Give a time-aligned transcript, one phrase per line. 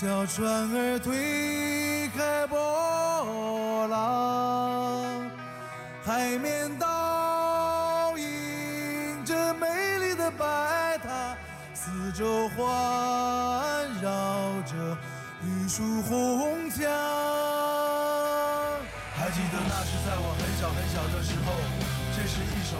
[0.00, 5.30] 小船儿推开波浪，
[6.02, 9.66] 海面倒映着美
[9.98, 11.36] 丽的白塔，
[11.74, 12.56] 四周环
[14.00, 14.96] 绕着
[15.42, 16.80] 绿树红墙。
[19.16, 21.52] 还记得那是在我很小很小的时候，
[22.16, 22.78] 这是一首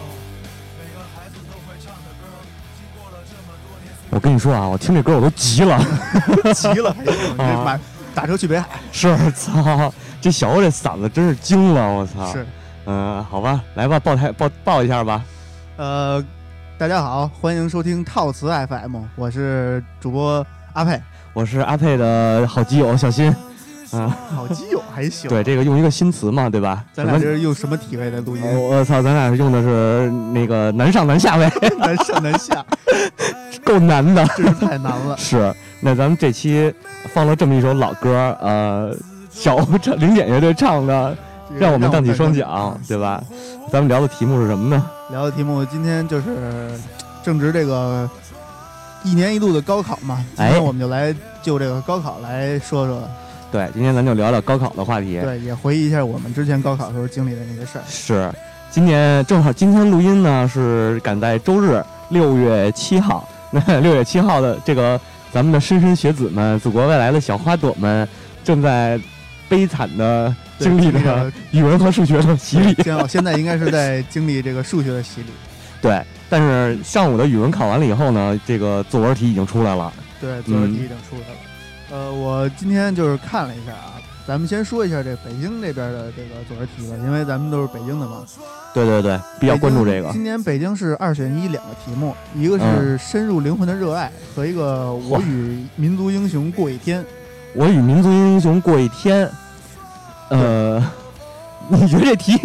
[4.21, 5.79] 跟你说啊，我听这歌我都急了，
[6.53, 6.95] 急了，
[7.37, 7.79] 这买
[8.13, 9.91] 打车去北海是操，
[10.21, 12.31] 这小欧这嗓子真是精了，我操！
[12.31, 12.45] 是。
[12.85, 15.23] 嗯，好吧，来吧，报台报报一下吧。
[15.77, 16.23] 呃，
[16.77, 20.99] 大家好，欢迎收听套词 FM，我是主播阿佩，
[21.33, 23.33] 我是阿佩的好基友小新。
[23.91, 25.29] 啊， 好基友还行。
[25.29, 26.83] 对，这个用一个新词嘛，对吧？
[26.93, 28.43] 咱俩这是用什么体位的录音？
[28.43, 32.65] 我操，咱俩用的是那个难上难下位，难上难下，
[33.63, 35.15] 够难的， 真是太难了。
[35.19, 36.73] 是，那咱们这期
[37.13, 38.95] 放了这么一首老歌，呃，
[39.29, 41.15] 小唱零点乐队唱的，
[41.57, 42.47] 让我们荡起双桨，
[42.87, 43.23] 对吧？
[43.71, 44.85] 咱们聊的题目是什么呢？
[45.09, 46.71] 聊的题目今天就是
[47.23, 48.09] 正值这个
[49.03, 53.01] 一年一度的高考嘛，今天我们就来就这个高考来说说。
[53.51, 55.19] 对，今天咱就聊聊高考的话题。
[55.19, 57.83] 对，也回忆一下我们之前高考时候经历的那些事儿。
[57.85, 58.31] 是，
[58.69, 63.27] 今年正好今天录音呢，是赶在周日六月七号。
[63.51, 64.99] 那 六月七号的这个，
[65.31, 68.07] 咱们的莘莘学子们，祖国未来的小花朵们，
[68.43, 68.99] 正在
[69.47, 72.75] 悲惨的经历着语文和数学的洗礼。
[73.07, 75.27] 现在应该是在经历这个数学的洗礼。
[75.81, 79.91] 对，但是上午的语文考完了以后呢，这个作文题已经出来了。
[80.19, 81.35] 对，作文题已经出来了。
[81.91, 84.00] 呃，我今天就是看了一下啊，
[84.31, 88.23] 咱们先说一下这北京这边的这个作文题吧，因为咱们都是北京的嘛。
[88.73, 90.09] 对对对，比较关注这个。
[90.13, 97.05] 今年北京是二选一两个题目，一个是深入灵魂的热爱和一个我与民族英雄过一天。
[97.53, 99.29] 我与民族英雄过一天。
[100.29, 100.81] 呃，
[101.67, 102.39] 你觉得这题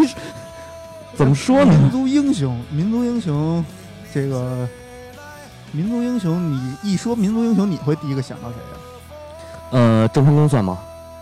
[1.14, 1.70] 怎么说呢？
[1.70, 3.64] 民族英雄，民族英雄，
[4.12, 4.68] 这个
[5.70, 8.80] 民族英雄，你一说民族英雄，你会第一个想到谁呀？
[9.70, 10.76] 呃，郑成功算吗？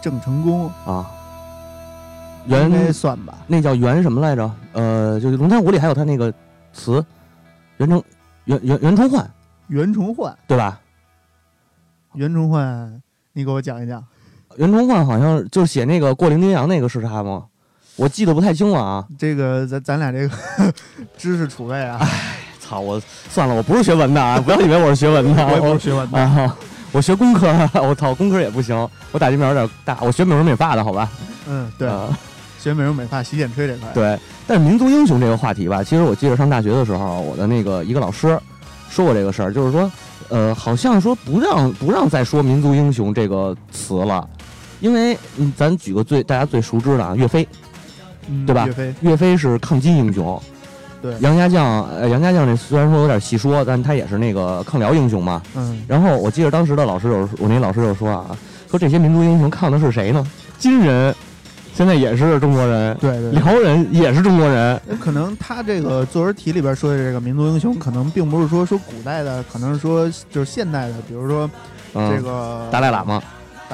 [0.05, 1.11] 郑成功啊，
[2.45, 3.39] 袁算吧。
[3.47, 4.51] 那叫袁什么来着？
[4.75, 6.31] 呃，就是《龙潭湖》里还有他那个
[6.75, 7.03] 词，
[7.79, 8.03] 袁成
[8.45, 9.31] 袁袁袁崇焕，
[9.69, 10.79] 袁崇焕对吧？
[12.13, 13.01] 袁崇焕，
[13.33, 14.05] 你给我讲一讲。
[14.57, 17.45] 袁崇焕好像就是写那个过零丁洋那个是他吗？
[17.97, 19.07] 我记得不太清了啊。
[19.19, 20.37] 这个咱咱俩这个
[21.17, 26.53] 知识储备啊，哎，操我算了，我不是学文的啊，不要以为我是学文的，我也不是学文的。
[26.95, 27.49] 我学工科，
[27.83, 29.99] 我操，工科也不行，我打击面有点大。
[30.01, 31.11] 我学美容美发的，好吧？
[31.49, 31.91] 嗯，对，
[32.61, 33.91] 学美容美发、洗剪吹这块。
[33.93, 34.17] 对，
[34.47, 38.39] 但是民族英雄这个话题吧，其实我记得上大学的时候，我的那个一个老师
[38.89, 39.91] 说过这个事儿，就是说，
[40.29, 44.25] 呃，好像说不让不让再说民族英雄这个词了，
[44.79, 45.19] 因为
[45.57, 47.45] 咱举个最大家最熟知的啊，岳飞，
[48.47, 48.67] 对吧？
[48.67, 50.41] 岳飞，岳飞是抗金英雄。
[51.21, 55.43] 杨家将，呃，杨家将这虽然说有点细说，但他也是那个抗辽英雄嘛。
[55.55, 55.83] 嗯。
[55.89, 58.37] 然后我记得当时的老师有，我那老师就说啊，
[58.71, 60.27] 说这些民族英雄抗的是谁呢？
[60.59, 61.15] 金人，
[61.75, 62.97] 现在也是中国人。
[62.99, 63.33] 对对。
[63.33, 64.81] 辽人也是中国人。
[65.01, 71.51] 可能他这个作文题里边说的这个民族英雄，可能并不是说说古代的，可能是说就是现代的，比如说
[71.93, 73.23] 这个达赖喇嘛。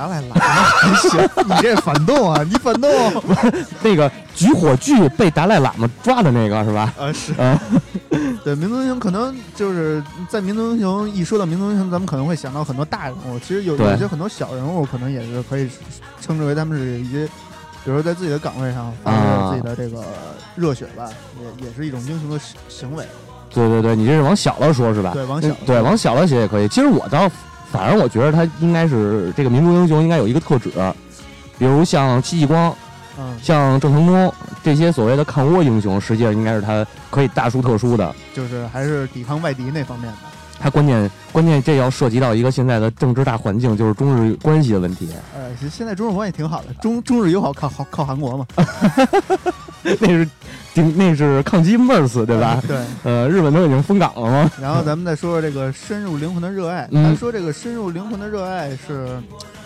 [0.01, 2.43] 达赖喇嘛还行，你这反动啊！
[2.43, 2.91] 你反动，
[3.85, 6.91] 那个举火炬被达赖喇嘛抓的那个是吧？
[6.99, 7.61] 啊是啊，
[8.43, 15.69] 对民族英雄可能就是在民族英雄一说到民族英雄，咱们可能会想到很多大人物，其实有有些很多小人物，可能也是可以
[16.19, 17.27] 称之为他们是一些，
[17.85, 20.03] 比如说在自己的岗位上发挥自己的这个
[20.57, 21.11] 热血吧，
[21.61, 23.05] 也也是一种英雄的行为。
[23.53, 25.11] 对对对，你这是往小了说，是吧？
[25.13, 26.67] 对，往小对往小了写也可以。
[26.69, 27.31] 其实我倒。
[27.71, 30.71] 反正我觉得他应该是这个民族英雄，应该有一个特质，
[31.59, 32.75] 比如像戚继光，
[33.19, 34.33] 嗯，像郑成功
[34.63, 40.19] 这些所谓的抗倭英雄，实际上应该是他可以大书特书的，就是还是抵抗外敌那方面的。
[40.63, 45.09] 他关键关键这要涉及到一个现在的政治大环境，就是中日关系的问题。
[45.35, 48.47] 呃，现在中日关系挺好的，中中日友好靠好靠韩国嘛。
[49.83, 50.29] 那是
[50.73, 52.63] 顶那是抗击 MERS 对吧？
[52.67, 52.77] 对。
[53.05, 54.51] 呃，日本都已经封港了吗？
[54.61, 56.89] 然后咱们再说说这个深入灵魂的热爱。
[56.93, 59.07] 咱说这个深入灵魂的热爱是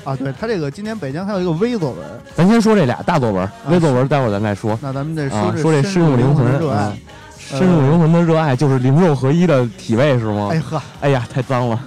[0.04, 2.00] 啊，对他这个今年北京还有一个微作文。
[2.34, 4.78] 咱先说这俩大作文，微作文待会儿咱再说。
[4.82, 6.92] 那咱们再说说这深入灵魂的热爱。
[7.38, 10.48] 深入灵魂的热爱就是灵肉合一的体位是吗？
[10.50, 11.78] 哎呵，哎呀，太脏了！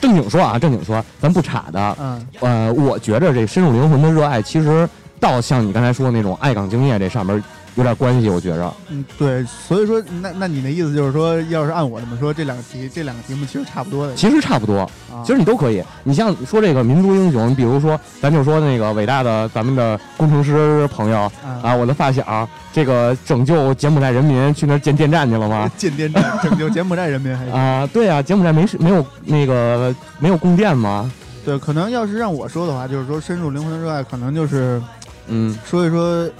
[0.00, 1.96] 正经说啊，正经说，咱不岔的。
[2.00, 4.88] 嗯，呃，我觉着这深入灵魂的热爱，其实
[5.20, 7.42] 倒像你刚才说的那种爱岗敬业这上面，
[7.76, 8.72] 有点关系，我觉着。
[8.88, 14.14] 嗯，对，所以说，那那你的意思就是说，要是按我这么说，这两个题，这两个题目其实差不多的。
[14.14, 14.80] 其实差不多，
[15.10, 15.82] 啊其实你都可以。
[16.04, 25.70] 你像说这个民族英雄，比如说，咱就说那个伟大的咱们的工程师朋友啊，啊，我的发小，这个拯救柬埔寨人民去那儿建电站去了吗？
[25.76, 31.10] 建电站拯救柬埔寨人民还是啊，对啊，柬埔寨没没有那个没有供电吗？
[31.44, 34.80] 对，可能要是让我说的话，就是说深入灵魂的热爱，可能就是
[35.26, 36.30] 嗯，说一说。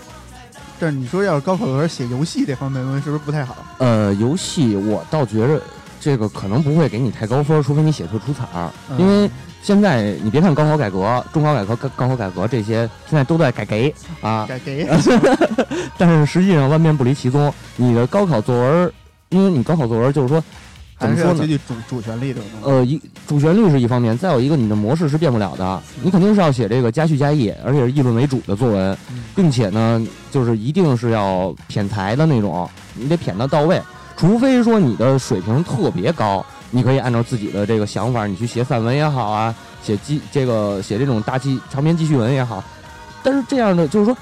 [0.79, 3.57] 但是你说要是高考作文写游戏这方面的东西，是不是不太好？
[3.79, 5.61] 呃，游戏我倒觉着
[6.01, 9.31] 这个可能不会给你太高分，除非你写特出彩儿，嗯因为
[9.63, 13.75] 现在你别看高考改革、中考改革、高高考改革这些，现在都在改革
[14.21, 14.87] 啊，改给
[15.97, 17.53] 但是实际上万变不离其宗。
[17.77, 18.93] 你的高考作文，
[19.31, 20.45] 因为你高考作文就是说，
[20.97, 21.47] 还是要接？
[21.47, 22.77] 近主主旋律这种东西。
[22.77, 30.01] 呃，一主旋律是一方面，再有一个你的模式是变不了的，你肯定是要写这个加叙加议，而且是议论为主的作文，嗯并且呢，
[30.31, 33.81] 就是一定是要偏才的那种，你得偏的到位。
[34.17, 39.53] 除非说你的水平特别高，你可以按照自己的这个想法，你去写散文也好啊，
[39.83, 42.63] 写记这个写这种大记长篇记叙文也好。
[43.25, 44.17] 但是这样的就是说，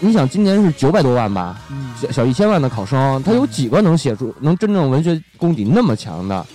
[0.00, 6.46] 你想今年是九百多万吧，嗯，小小一千万的考生，他有几个能写出能真正文学功底那么强的，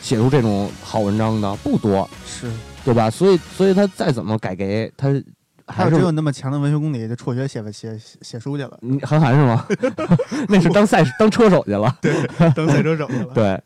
[0.00, 2.50] 写出这种好文章的不多，是，
[2.84, 3.10] 对吧？
[3.10, 4.64] 所以，所以他再怎么改革，
[4.96, 5.08] 他
[5.66, 9.66] 还是只有那么强的文学功底，就辍学写写写写书去了，你韩寒是吗？
[10.48, 11.94] 那是当赛当车手去了。
[12.00, 12.14] 对
[12.54, 13.26] 当赛车手去了。
[13.34, 13.62] 对，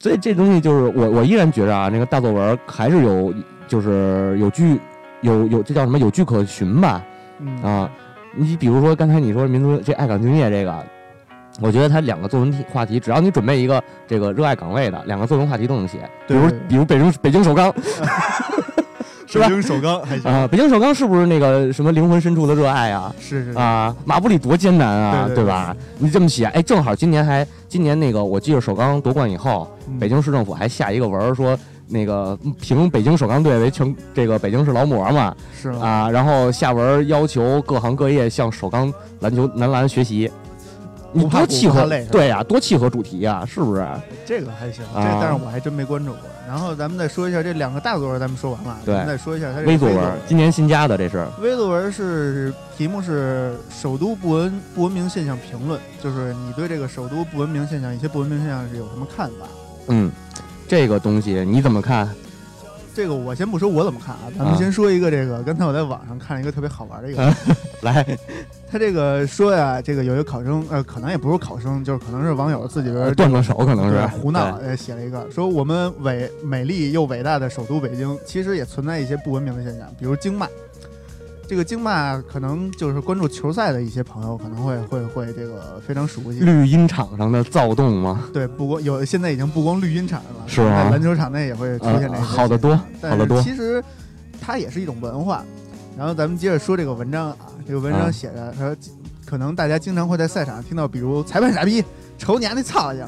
[0.00, 3.32] 所以这东西就是我我依然觉着啊，那个大作文还是有
[3.68, 4.80] 就是有据
[5.20, 7.00] 有有这叫什么有据可循吧
[7.38, 7.88] 嗯啊。
[8.36, 10.84] 你比如说刚才你说民族这爱岗敬业这个，
[11.60, 15.98] 我觉得它两个作文题话题，只要你准备一个这个热爱岗位的，两个作文话题都能写。
[16.26, 17.72] 比如比如北京北京首钢
[19.26, 23.12] 是吧北京首钢还行啊，北京首钢是不是那个什么灵魂深处的热爱啊？
[23.18, 25.74] 是是是啊，马布里多艰难啊，对吧？
[25.98, 35.86] 你这么写，哎，正好今年还今年那个，我记得首钢夺冠以后，嗯北京市政府还下一个文说，那个评北京首钢队为全这个北京市劳模嘛，是吗？
[35.86, 40.30] 啊，然后下文要求各行各业向首钢篮球男篮学习，
[41.12, 43.86] 你多契合不怕累是吧对呀、多契合主题呀、是不是？
[44.24, 46.20] 这个还行，这但是我还真没关注过。
[46.46, 50.12] 然后咱们再说一下这两个大作文，咱们说完了，对咱们再说一下它这个微作文文。
[50.26, 59.46] 今年新加的这是，微作文是题目是首都不文不文明现象评论，就是你对这个首都不文明现象一些不文明现象是有什么看法？
[59.88, 60.10] 嗯，
[60.66, 62.08] 这个东西你怎么看？
[62.94, 67.36] 这个我先不说我怎么看啊，咱们啊先说一个这个，刚才我在网上看了一个特别好玩的一个，啊
[67.82, 68.18] 来，
[68.70, 80.46] 他这个说呀，这个有一个考生，呃，可能也不是考生，就是可能是网友自己边断个手可能是胡闹，呃，写了一个说我们伟美丽又伟大的首都北京，其实也存在一些不文明的现象，比如经骂。
[81.46, 86.40] 这个京骂可能就是关注球赛的一些朋友可能会会会这个非常熟悉。
[86.40, 88.24] 绿茵场上的躁动吗？
[88.32, 93.82] 对，不光有现在已经不光绿茵场了，是吗在篮球场内也会出现这个呃好的多好的多其实
[94.40, 95.44] 它也是一种文化。
[95.96, 97.36] 然后咱们接着说这个文章啊，
[97.66, 98.76] 这个文章啊写着说，
[99.24, 101.84] 可能大家经常会在赛场上听到，比如裁判傻逼，
[102.18, 103.06] 瞅你丫那操性。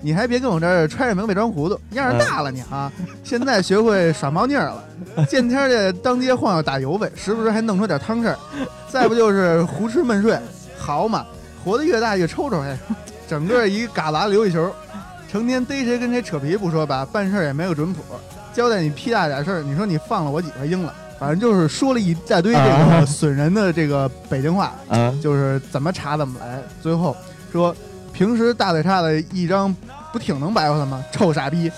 [0.00, 2.92] 你还别跟我这儿揣着明白装糊涂，样儿大了你啊！
[3.24, 8.38] 现在学会耍猫腻儿了，见天儿的当街晃悠打油呗，时不时还弄出点汤事儿，
[8.90, 10.38] 再不就是胡吃闷睡，
[10.78, 11.26] 好嘛，
[11.64, 12.76] 活得越大越抽抽嘿，
[13.28, 14.70] 整个一旮旯琉璃球，
[15.30, 18.02] 成天逮谁跟谁扯皮不说吧，办事儿也没有准谱，
[18.52, 27.16] 交代你屁大点事儿，你说你放了我几回鹰了，反正就是说了一大堆这啊个损人的这个北京话，啊，就是怎么查怎么来，最后
[27.50, 27.74] 说
[28.12, 29.74] 平时大嘴叉子一张
[30.16, 31.04] 不挺能白话的吗？
[31.12, 31.70] 臭傻逼！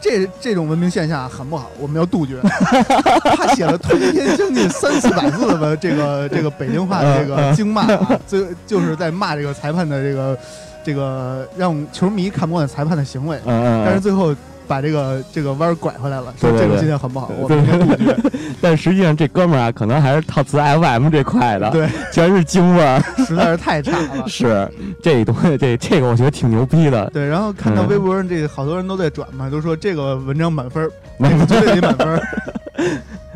[0.00, 2.38] 这这种文明现象很不好，我们要杜绝。
[3.34, 10.38] 他写了通篇将近三四百字的这个这个北京话的这个经骂啊，最就是在骂这个裁判的这个
[10.84, 14.32] 这个让球迷看不惯裁判的行为，但是最后
[14.70, 18.16] 把这个这个弯儿拐回来了，说这种对对对现象很不好，我对们要杜绝。
[18.62, 23.02] 但实际上这哥们儿啊，可能还是套词 FM 这块的，对，全是京味儿。
[23.26, 24.22] 实在是太差了。
[24.30, 24.70] 是
[25.02, 27.10] 这东西，这这个我觉得挺牛逼的。
[27.10, 32.22] 对，然后看到嗯微博上这个好多人都在转嘛，都说这个文章满分儿，这个绝对得满分儿。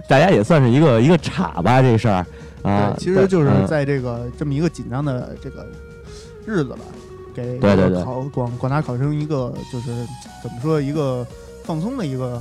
[0.07, 2.25] 大家也算是一个一个岔吧，这事儿
[2.63, 5.67] 啊对，，其实就是嗯在这个这么一个紧张的这个
[6.47, 6.85] 日子吧，
[7.35, 10.07] 给对对对考广广大考生一个就是
[10.43, 11.27] 怎么说一个
[11.65, 12.41] 放松的一个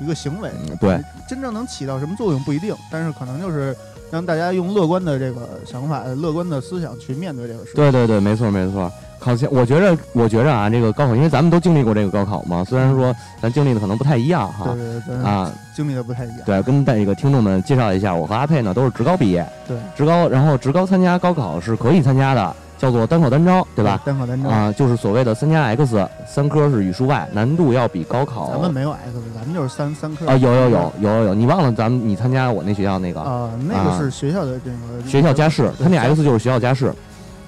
[0.00, 0.50] 一个行为。
[0.68, 3.74] 嗯对，真正能起到什么作用不一定，但是可能就是
[4.10, 7.72] 让大家用乐观的这个想法、乐观的思想去面对这个事。
[7.74, 8.90] 对对对，没错没错。
[9.20, 16.40] 考前，我觉着我觉着啊，这个高考，因为咱们都经历过这个高考嘛，虽然说咱经历的可能不太一样哈对对对，啊，经历的不太一样。
[16.44, 24.02] 对，跟带这个听众们介绍一下，我和阿佩呢都是职高毕业，对，职高，然后职高参加高考是可以参加的，叫做单考单招，对吧？
[24.04, 28.50] 单考单招啊，就是所谓的三加 X，三科是语数外，难度要比高考。
[28.50, 30.26] 咱们没有 X，咱们就是三三科。
[30.26, 33.20] 啊，有有有有有有，你忘了咱们你参加我那学校那个？
[33.20, 36.92] 啊，那个是学校的这个学校加试，他那 X 就是学校加试。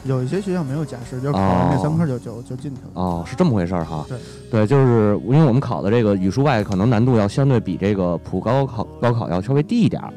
[0.04, 2.90] 有一些学校没有加试，就考完那三科就就就进去了。
[3.02, 4.06] 哦，是这么回事儿哈。
[4.08, 4.16] 对
[4.52, 10.12] 对，就是因为我们考的这个语数外，可能难度要相对比这个普高考高考要稍微低一点儿。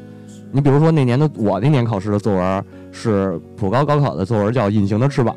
[0.52, 5.34] 你比如说那年的我那年考试的作文是普高高考的作文，叫《隐形的翅膀》。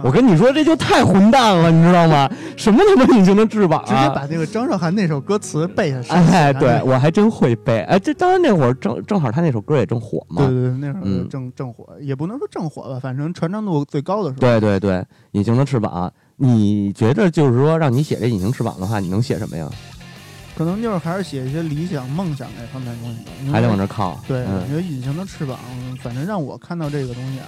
[0.00, 2.30] 我跟你说，这就太混蛋了，你知道吗？
[2.56, 3.82] 什么他妈隐形的翅膀？
[3.84, 6.14] 直接把那个张韶涵那首歌词背下。
[6.14, 7.80] 哎，对我还真会背。
[7.80, 10.46] 哎，这当然那会儿正正好他那首歌也正火嘛。
[10.46, 14.40] 对对对，那会儿正正火，也不能说正火吧，反正传唱度最高的时候。
[14.40, 19.68] 对对对，隐形的翅膀，你觉得就是说让你写这隐形翅膀的话，你能写什么呀？
[20.58, 23.52] 可能就是还是写一些理想、梦想那方面的东西吧。
[23.52, 24.20] 还得往这靠。
[24.26, 25.56] 对，我觉得隐形的翅膀，
[26.02, 27.46] 反正让我看到这个东西啊。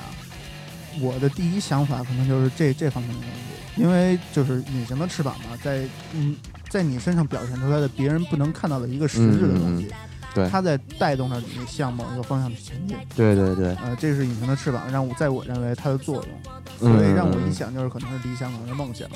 [1.00, 6.36] 我的第一想法可能就是这这方面的东西，因为就是隐形的翅膀嘛，在嗯，
[6.68, 9.90] 在你身上表现出来的别人不能看到的一个实质的东西，
[10.34, 12.96] 对，它在带动着你向某一个方向去前进。
[13.16, 19.08] 对对对，呃，这是隐形的翅膀，让我在我认为它的作用，所以让我一想就是可能是理想，可能是梦想，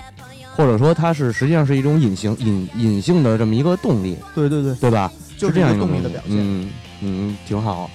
[0.57, 4.17] 或者说它是实际上是一种隐形隐隐性的这么一个动力。
[4.35, 5.13] 对对对，对吧？
[5.39, 6.37] 就是这样动力的表现。
[6.37, 7.91] 嗯嗯，挺好。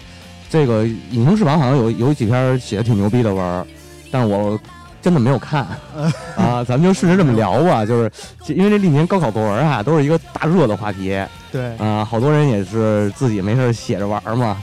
[0.49, 3.67] 这个隐形翅膀好像有有几篇写的挺牛逼的文，
[4.11, 4.59] 但我
[5.01, 5.65] 真的没有看
[6.37, 6.63] 啊。
[6.63, 8.11] 咱们就顺着这么聊吧，就是
[8.47, 11.17] 因为这历年高考作文啊，都是一个大热的话题。
[11.51, 14.57] 对啊，好多人也是自己没事写着玩嘛。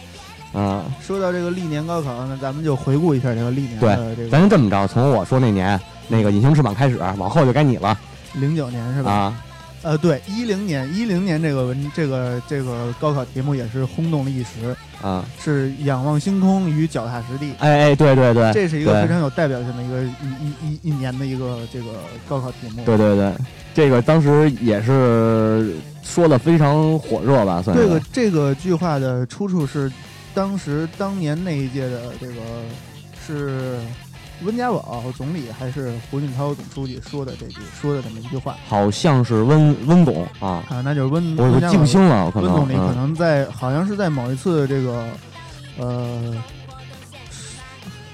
[0.53, 4.31] 啊，说到这个历年高考，那咱们就回顾一下这个历年的这个。
[4.31, 5.79] 咱就这么着，从我说那年
[6.09, 7.99] 那个隐形翅膀开始，往后就该你了。
[8.35, 9.11] 零九年是吧？
[9.11, 9.43] 啊。
[9.87, 17.53] 呃，对，一零年，一零年这个文，这个这个高考题目也是轰动了一时啊，是仰望星空与脚踏实地。
[17.61, 20.09] 哎哎，对对对，这是一个非常有代表性的一个一
[20.43, 22.85] 一一一年的一个这个高考题目。
[22.85, 23.33] 对对对，
[23.77, 27.63] 这个当时也是说的非常火热吧？
[27.63, 29.89] 算这个这个句话的出处是
[30.35, 32.35] 当时当年那一届的这个
[33.25, 33.79] 是。
[34.43, 40.63] 温家宝总理还是胡锦涛总书记说的这句说的这么一句话，好像是温温总啊。
[40.69, 45.07] 啊，那就是温我记不清了，温总理可能在好像是在某一次这个
[45.79, 46.35] 呃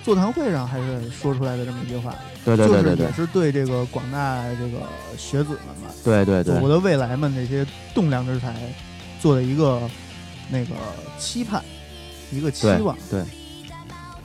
[0.05, 2.15] 座谈会上还是说出来的这么一句话，
[2.45, 4.87] 对对对对，也是对这个广大这个
[5.19, 8.55] 学子们嘛，对对对，祖国的未来们这些栋梁之才
[9.21, 9.81] 做的一个
[10.49, 10.75] 那个
[11.19, 11.61] 期盼，
[12.31, 13.25] 一个期望，对。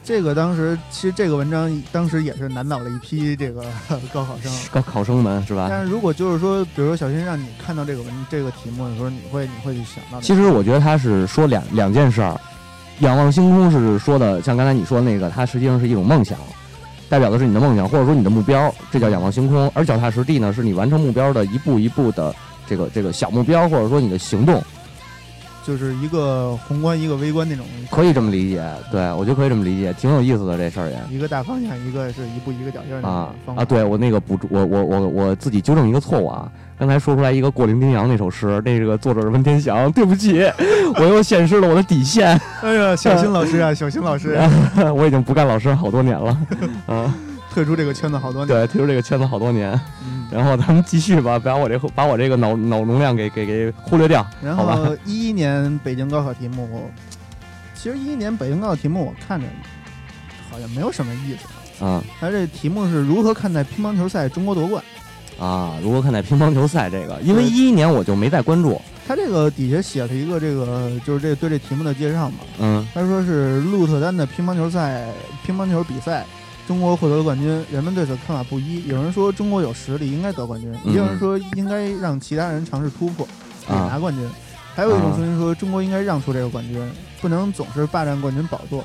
[0.08, 3.62] 这个当时其实这个文章当时也是难倒了一批这个
[4.14, 5.68] 高考生、 高考生们，是吧？
[5.70, 10.22] 但是如果就是说，比如说小新让你看到这个文这个题目的时候，你会你会去想到？
[10.22, 12.40] 其实我觉得他是说两两件事儿，
[13.00, 16.38] 仰望星空是说的，像刚才你说的那个，它实际上是一种梦想，
[17.10, 19.70] 代表的是你的梦想或者说你的目标，这叫仰望星空。
[19.74, 22.34] 而脚踏实地呢，是你完成目标的一步一步的
[22.66, 24.64] 这个这个小目标，或者说你的行动。
[25.68, 28.64] 就是一个宏观，一个微观那种，可以这么理解。
[28.90, 30.98] 对，我觉得可以这么理解，挺有意思的这事儿也。
[31.14, 33.66] 一个大方向，一个是一步一个脚印啊啊！
[33.66, 40.50] 对我那个补，我我我我自己纠正一个错误啊，刚才说出来一个过零丁洋那首诗，那个作者是文天祥，对不起，
[40.96, 42.40] 我又显示了我的底线。
[42.62, 44.50] 哎呀，小新老师啊，小新老师，啊
[44.96, 46.38] 我已经不干老师好多年了，
[46.88, 47.14] 啊。
[47.54, 49.80] 退出这个圈子好多年，对，退出这个圈子好多年。
[50.30, 54.26] 然后咱们继续吧，把我这把我这个脑脑容量给给给忽略掉。
[54.44, 56.92] 然后一一年北京高考题目，
[57.74, 59.48] 其实一一年北京高考题目我看着
[60.52, 62.04] 好像没有什么意思啊。
[62.20, 64.84] 它这题目是如何看待乒乓球赛中国夺冠
[65.40, 65.78] 啊？
[65.82, 67.18] 如何看待乒乓球赛这个？
[67.22, 68.82] 因为一一年我就没再关注。
[69.08, 72.40] 他这个底下写了一个这个就是这对这题目的介绍嘛。
[72.60, 75.08] 嗯，他说是鹿特丹的乒乓球赛
[75.46, 76.26] 乒乓球比赛。
[76.68, 78.86] 中国获得了冠军，人们对此看法不一。
[78.88, 83.26] 有人说中国有实力，应该得冠军；也有人说应该让其他人尝试突破，
[83.70, 84.30] 也拿冠军。
[84.76, 88.84] 还有一种声音说，中国应该让出这个冠军，不能总是霸占冠军宝座。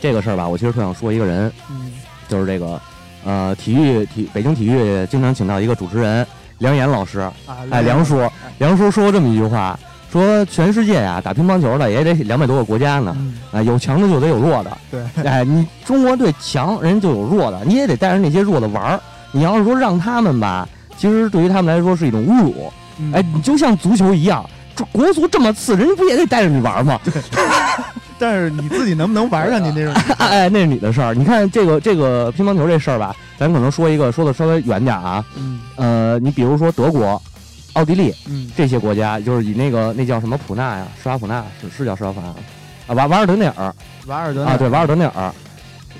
[0.00, 1.92] 这个事儿吧，我其实特想说一个人，嗯，
[2.28, 2.80] 就是这个，
[3.24, 6.26] 呃，体育体北京体育经常请到一个主持人
[6.58, 7.32] 梁岩老师，啊
[7.70, 9.78] 哎，梁叔，梁叔说过这么一句话。
[10.10, 13.16] 说全世界呀，打乒乓球的也得两百多个国家呢，
[13.52, 14.78] 啊，有强的就得有弱的。
[14.90, 19.00] 对，哎，你中国队强，人就有弱的，你也得带着那些弱的玩儿。
[19.32, 22.72] 你要是说让他们吧，其实对于他们来说是一种侮辱。
[23.12, 26.98] 哎，你就像足球一样，这国足这么次，人家不也得带着你玩吗？
[27.04, 27.12] 对。
[28.18, 30.02] 但是你自己能不能玩上去那种？
[30.16, 31.14] 哎，那是你的事儿。
[31.14, 35.22] 你看这个这个乒乓球这事儿吧，咱可能说一个说的稍微远点啊。
[35.36, 35.60] 嗯。
[35.76, 37.20] 呃，你比如说德国。
[37.76, 43.74] 奥地利，嗯，这些国家就是以那个那叫什么普纳呀，施瓦普纳是是叫施瓦普纳啊，瓦瓦尔德内尔，
[44.06, 45.30] 瓦尔德啊，对，瓦尔德内尔，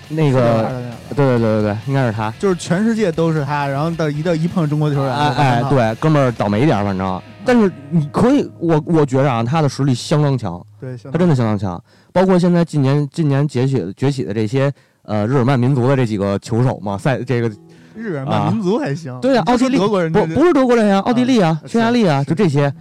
[0.08, 0.70] 那个，
[1.14, 11.78] 对对对对对，应该是他，就是全世界都是他，然后到一到一碰中国球员，哎哎，对，哥们儿倒霉一点，反正，但是你可以，我我觉着啊，他的实力相当强，对，他真的相当强，
[12.10, 17.50] 包括现在近年近年崛起崛起的这些呃日耳曼民族的这几个球手嘛，赛这个
[17.96, 22.72] 日耳曼民族还行，对啊，奥地利德国人不不是德国人呀，奥地利啊，匈牙利啊，就这些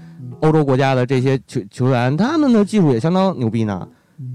[0.41, 3.87] 欧洲国家的这些球球员，他们的技术也相当牛逼呢。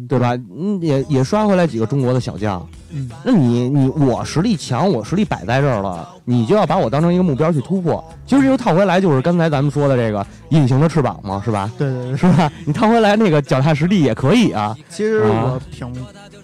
[0.07, 0.37] 对吧？
[0.55, 2.69] 嗯，也也刷回来几个中国的小将。
[2.91, 8.05] 嗯，那你你我实力强，我实力摆在这儿了，你就要把我当成一个目标去突破。
[8.27, 11.71] 其实又套回来，就是刚才咱们说的这个隐形的翅膀嘛，是吧？
[11.79, 12.53] 对对对，是吧？
[12.67, 14.77] 你套回来那个脚踏实地也可以啊。
[14.91, 15.91] 其实我挺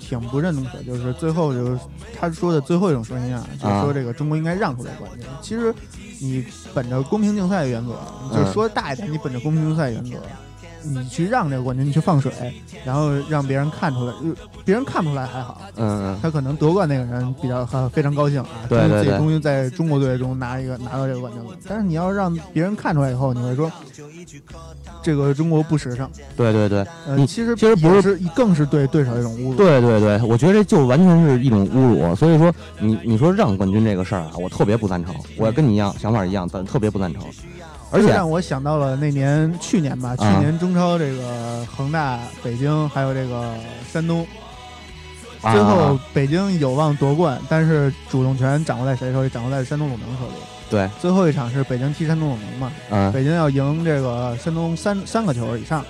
[0.09, 1.79] 挺不认可，就是最后就是
[2.17, 5.27] 他说的最后一种声音啊，就是说这个中国应该让出来冠军。
[5.43, 5.75] 其实
[6.21, 7.97] 你本着公平竞赛的原则，
[8.33, 10.19] 就说大一点，你本着公平竞赛原则。
[10.87, 12.33] 你去让这个冠军，你去放水，
[12.85, 14.13] 然后让别人看出来，
[14.65, 21.51] 别人看不出来还好，嗯，他可能夺冠那个人比较非常高兴啊，对对对，终于在中国队中拿一个拿到这个冠军了。
[21.69, 23.71] 但是你要让别人看出来以后，你会说
[25.03, 32.15] 这个中国不时尚，对对对，你其实其实不是，更是对对手一种侮辱，对对对，我觉得这就完全是一种侮辱。
[32.15, 37.23] 所以说，你你说让冠军这个事儿啊，我特别不赞成，我跟你一样想法一样，咱特别不赞成。
[37.93, 43.55] 而且让我想到了那年去年吧，去年中超这个恒大、北京还有这个
[43.91, 44.27] 山东，
[45.41, 49.29] 最后北京有望夺冠，但是主动权掌握在谁手里？
[49.29, 50.35] 掌握在山东鲁能手里。
[50.69, 52.73] 对，最后一场是北京踢山东鲁能嘛？
[52.91, 55.85] 嗯，北京要赢这个山东三三个球以上。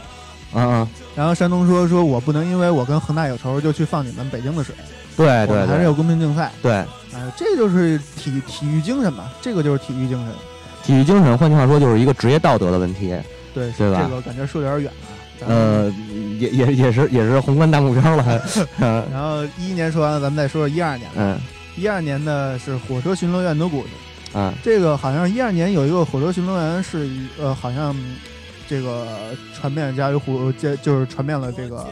[0.53, 0.89] 嗯嗯。
[1.15, 4.75] 然后山东说：“说我不能因为我跟恒大有仇就去放你们北京的水。”
[5.17, 6.53] 对对，还是有公平竞赛。
[6.61, 10.35] 对，哎，这就是体体育精神嘛，这个就是体育精神。
[10.87, 13.13] 体育精神，换句话说，就是一个职业道德的问题，
[13.53, 14.03] 对对吧？
[14.09, 15.49] 这个感觉说的有点远了。
[15.49, 15.93] 呃，
[16.39, 18.41] 也也也是也是宏观大目标了。
[19.13, 21.11] 然后一一年说完了，咱们再说说一二年。
[21.17, 21.37] 嗯，
[21.77, 23.89] 一二年的是火车巡逻员的故事。
[24.35, 27.95] 嗯，这个好像一二年有一个火车巡逻员是呃，好像
[28.69, 29.07] 这个
[29.55, 31.87] 传遍家喻户，就就是传遍了这个。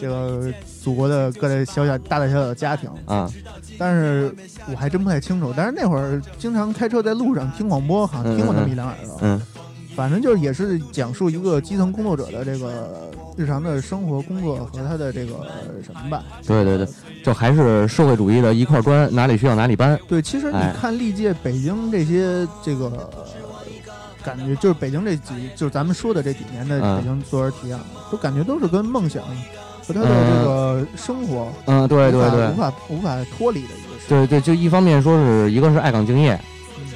[0.00, 3.30] 这个祖国的各类小小、大大小小的家庭啊，
[3.78, 4.34] 但是
[4.68, 5.54] 我还真不太清楚。
[5.56, 9.18] 但是那会儿经常开车在路上听广播，好像听过那么一两耳朵。
[9.20, 9.40] 嗯，
[9.94, 15.34] 反正就是也是讲述一个基层工作者的这个日常的生活、工作和他的这个
[15.84, 16.24] 什么吧。
[16.44, 16.88] 对对对，
[17.22, 19.96] 就还是社会主义的一块砖，哪里需要哪里搬。
[20.08, 23.08] 对，其实你看历届北京这些这个
[24.22, 27.80] 感觉，就是北京这几，就是咱们说的这几年的北京作文题啊，
[28.10, 29.22] 都感觉都是跟梦想。
[29.84, 34.06] 和他的这个生活，嗯，对对对，无法无法脱离的一个事。
[34.08, 36.40] 对对，就一方面说是一个是爱岗敬业，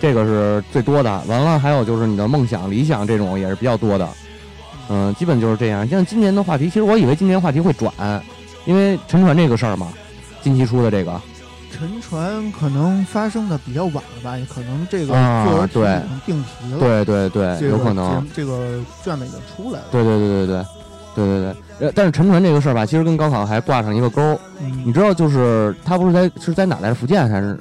[0.01, 1.11] 这个是最多的。
[1.27, 4.09] 完了，还有就是你的梦想、理想这种也是比较多的。
[4.89, 5.85] 嗯，基本就是这样。
[5.89, 7.93] 像今年的话题，其实我以为今年话题会转，
[8.67, 9.93] 因为沉船这个事儿嘛，
[10.41, 11.21] 近期出的这个
[11.77, 14.39] 沉船可能发生的比较晚了吧？
[14.39, 16.79] 也可能这个作文题已经定题了。
[16.79, 19.87] 对对对，有可能这个卷子已经出来了。
[19.91, 20.67] 对对对对对。
[21.15, 24.39] 对对对，呃，但是沉船这个事儿吧，其实跟高考还挂上一个钩。
[24.85, 26.95] 你知道，就是他不是在是在哪来着？
[26.95, 27.59] 福建还是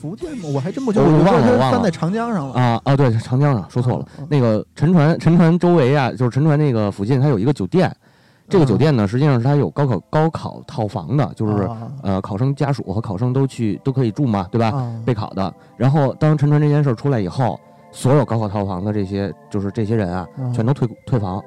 [0.00, 0.44] 福建吗？
[0.54, 1.10] 我还真不清楚。
[1.10, 1.72] 我忘了，我忘了。
[1.72, 2.96] 翻在长江上了啊啊！
[2.96, 4.06] 对，长江上说错了。
[4.28, 7.92] 那个沉船，沉船周围啊，就是沉船那个附近，它有一个酒店。
[8.48, 11.68] 这个酒店呢，实际上是它有高考高考套房的，就是
[12.02, 14.90] 呃，考生家属和考生都去都可以住嘛，对吧？
[15.04, 15.52] 备考的。
[15.76, 17.60] 然后当沉船这件事出来以后，
[17.92, 21.42] 所有高考套房的这些就是这些人啊，全都退退房。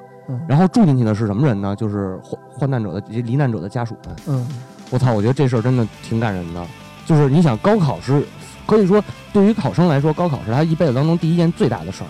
[0.47, 1.75] 然后住进去的是什么人呢？
[1.75, 4.15] 就是患患难者的这些罹难者的家属们。
[4.27, 4.47] 嗯，
[4.89, 6.65] 我操，我觉得这事儿真的挺感人的。
[7.05, 8.25] 就是你想，高考是
[8.65, 12.07] 可以说对于考生来说，高考是他一辈子当中第一件最大的事儿，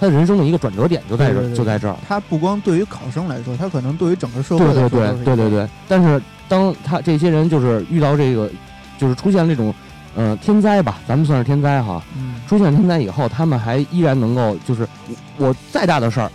[0.00, 1.94] 他人生的一个转折点就在这儿，就在这儿。
[2.08, 5.68] 他不光对于考生来说，他可能对于整个社会对对对对对对。
[5.86, 8.50] 但是当他这些人就是遇到这个，
[8.98, 9.72] 就是出现这种
[10.16, 12.02] 呃天灾吧，咱们算是天灾哈。
[12.16, 12.36] 嗯。
[12.48, 14.88] 出现天灾以后，他们还依然能够就是
[15.36, 16.30] 我再大的事儿。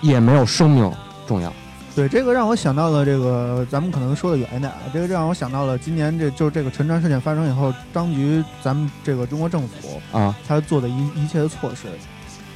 [0.00, 0.88] 也没有生命
[1.26, 1.52] 重要，
[1.96, 11.88] 对这个让我想到了这个，咱们可能说的远一点啊，这个让我想到了今年这就是这个沉船事件发生以后，当局咱们这个中国政府啊，他做的一一切的措施，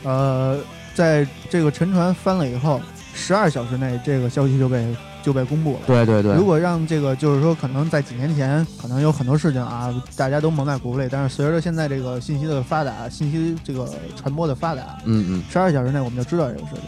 [0.03, 0.59] 呃，
[0.95, 2.81] 在这个沉船翻了以后，
[3.15, 5.81] 十二小时内这个消息就被就被公布了。
[5.87, 16.83] 对对对，如果让这个就是说，可能在几年前，可能有很多事情啊，大家都蒙在鼓里，但是随着现在这个信息的发达，信息这个传播的发达，嗯嗯，十二小时内我们就知道这个事情。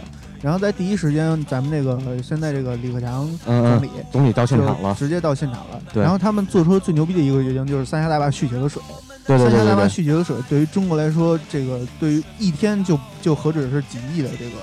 [0.44, 5.80] 然后在第一时间，咱们这个现在这个李克强总理总理到现场了，直接到现场了。
[5.90, 6.02] 对。
[6.02, 8.82] 然后他们做出最牛逼的一个决定，就是三峡大坝蓄起了水。
[9.26, 14.56] 对对对三峡大坝蓄起了水，对于中国来说，这个对于一天就就何止是几亿的这个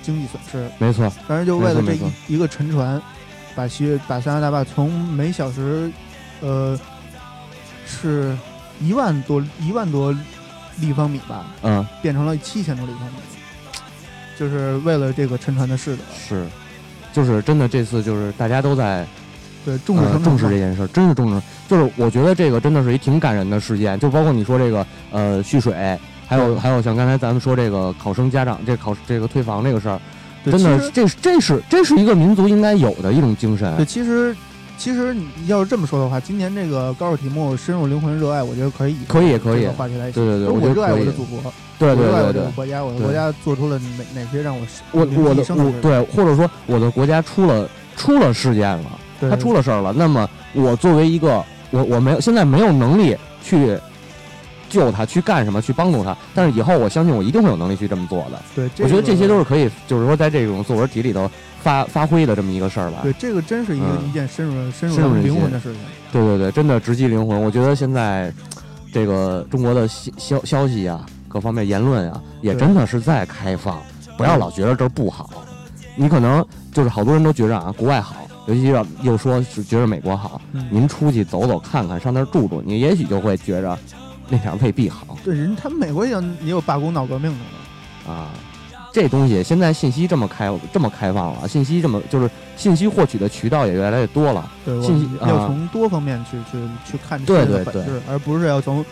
[0.00, 0.70] 经济损失。
[0.78, 1.12] 没错。
[1.26, 3.02] 但是就为了这一一个沉船，
[3.56, 5.90] 把西把三峡大坝从每小时，
[6.40, 6.78] 呃，
[7.84, 8.38] 是
[8.80, 10.16] 一万多一万多
[10.78, 13.16] 立方米吧，嗯，变成了七千多立方米，
[14.38, 16.02] 就是为了这个沉船的事的。
[16.16, 16.46] 是，
[17.12, 19.06] 就是真的这次就是大家都在
[19.64, 21.42] 对重视、呃、重视这件事，真是重视。
[21.68, 30.00] 就是我觉得这个真的是一挺感人的事件，就包括你说这个呃蓄水，还有还有像刚才咱们说这个考生家长这考这个退房这个事儿，
[30.44, 33.74] 真的这这是这是一个民族应该有的一种精神。
[33.76, 34.36] 对，其实。
[34.78, 40.08] 其实你要是这么说的话，今年这个高考题目深入灵魂热爱，我觉得可以，可以，可以话题来。
[40.12, 53.76] 对对对，我热爱我的祖国，对对对，热爱我的国家，我的国家做出了哪哪些让我我我的我对，或者说我的国家出了出了事件了，他出了事儿了，那么我作为一个我我没有现在没有能力去
[54.68, 58.40] 救他，去干什么，去帮助他，但是以后我相信我一定会有能力去这么做的。
[58.54, 61.28] 对，我觉得这些都是可以，就是说在这种作文题里头。
[61.62, 65.80] 发发挥的这么一个事儿吧，对，这个真是一个一件深入深入灵魂的事情。
[66.12, 67.40] 对对对，真的直击灵魂。
[67.40, 68.32] 我觉得现在
[68.92, 73.80] 这个中国的消消息啊，各方面言论啊，也真的是在开放。
[74.16, 75.30] 不要老觉得这儿不好，
[75.94, 78.16] 你可能就是好多人都觉着啊，国外好，
[78.46, 80.40] 尤其要又说是觉着美国好。
[80.70, 83.78] 您出去走走看看，上那儿住住，你也许就会觉着
[84.28, 85.16] 那点未必好。
[85.22, 88.30] 对，人他们美国也有也有罢工闹革命的啊。
[88.92, 94.50] 这东西现在信息这么开这么开放了，信息这么就是信息获取的渠道也越来越多了。
[94.64, 96.58] 对，信息要从多方面去去
[96.90, 98.84] 去看对对对，而不是要从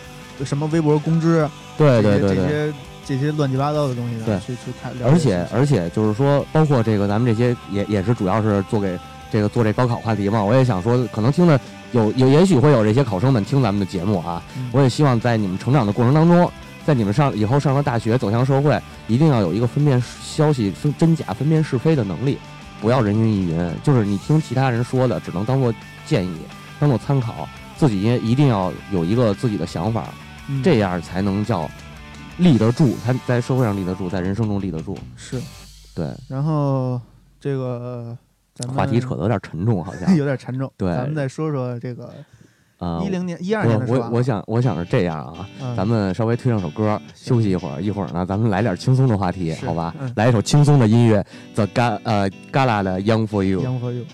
[0.45, 2.73] 什么微博公知对对对这些
[3.05, 4.93] 这些乱七八糟的东西对去去看。
[5.03, 8.97] 而且而且就是说，包括这个咱们这些也也是主要是做给
[9.31, 10.43] 这个做这高考话题嘛。
[10.43, 11.59] 我也想说，可能听的
[11.91, 14.43] 有有也许会有这些考生们听咱们的节目啊。
[14.71, 16.49] 我也希望在你们成长的过程当中。
[16.87, 22.37] 在你们上以后上了大学，走向社会，一定要有一个分辨消息分真假、分辨是非的能力，
[22.79, 23.75] 不要人云亦云。
[23.83, 25.73] 就是你听其他人说的，只能当做
[26.05, 26.37] 建议，
[26.79, 27.45] 当做参考，
[27.75, 30.07] 自己也一定要有一个自己的想法，
[30.63, 31.69] 这样才能叫
[32.37, 34.97] 立得住，才在社会上立得住，在人生中立得住。
[35.17, 35.41] 是，
[35.93, 36.09] 对。
[36.29, 37.01] 然后
[37.37, 38.17] 这个
[38.55, 40.71] 咱们话题扯得有点沉重，好像 有点沉重。
[40.77, 42.13] 对，咱们再说说这个。
[42.77, 49.93] 啊，一零年、一二年的我我想我想是这样啊，咱们稍微推上首歌，休息一会儿，一会儿呢，咱们来点轻松的话题，好吧？
[50.15, 53.61] 来一首轻松的音乐，The Ga 呃 Gala 的 Young for You。
[53.61, 54.05] 我们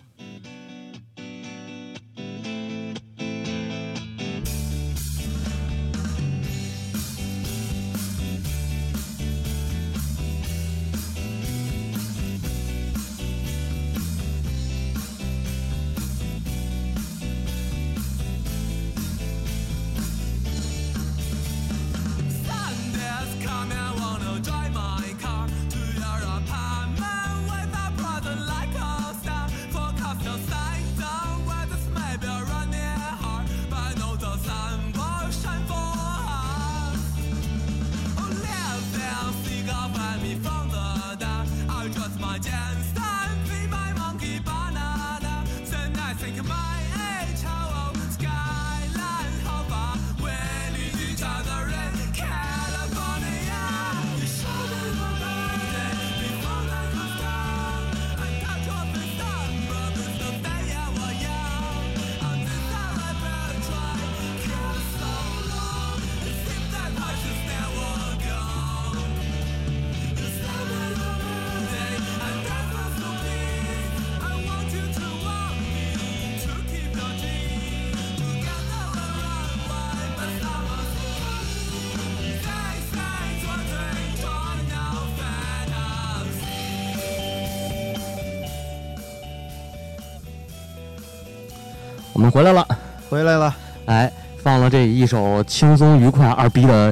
[92.34, 92.68] 回来了，
[93.12, 96.92] 回来了，哎，放了这一首轻松愉快二逼的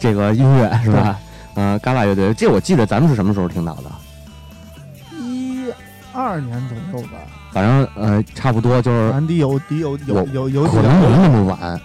[0.00, 1.16] 这个音乐是吧？
[1.54, 3.84] 嗯，嘎啦乐队，这我记得咱们是什么时候听到的？
[5.16, 5.72] 一
[6.12, 7.18] 二年左右吧。
[7.52, 9.12] 反正呃，差不多就是。
[9.28, 11.80] 得有得有有有有可能没那么晚，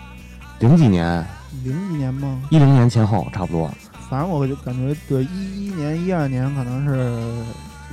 [0.57, 1.23] 零几年？
[1.63, 2.41] 零几年吗？
[2.49, 3.71] 一零年前后差不多。
[4.09, 7.34] 反正我就感觉对一一年一二年可能是。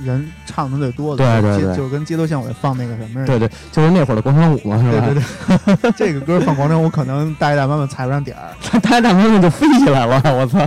[0.05, 5.07] 人唱的最多的，对对对，就是跟街头巷尾放那个什么，对对，就是那会儿的广场舞嘛，是吧？
[5.07, 10.59] 对对对， 这个歌放广场舞，可能大爷大妈们踩不上点儿， 大爷大妈们就飞起来了， 我操，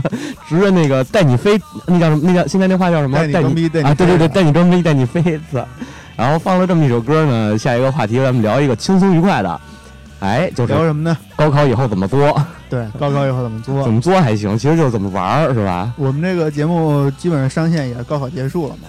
[0.49, 2.23] 直着那个带你飞，那叫什么？
[2.25, 3.19] 那叫现在那话叫什么？
[3.33, 5.23] 带你逼，带你啊，对对对，带你装逼，带你飞
[5.53, 5.67] 操。
[6.17, 9.61] 然后放了这么一首歌呢，下一个话题咱们聊一个轻松愉快的，
[10.21, 11.17] 哎，就是聊什么呢？
[11.37, 12.43] 高考以后怎么作？
[12.71, 13.83] 对，高考以后怎么作？
[13.85, 15.93] 怎么作还行，其实就是怎么玩儿，是吧？
[15.97, 18.89] 我们这个节目基本上上线也高考结束了嘛。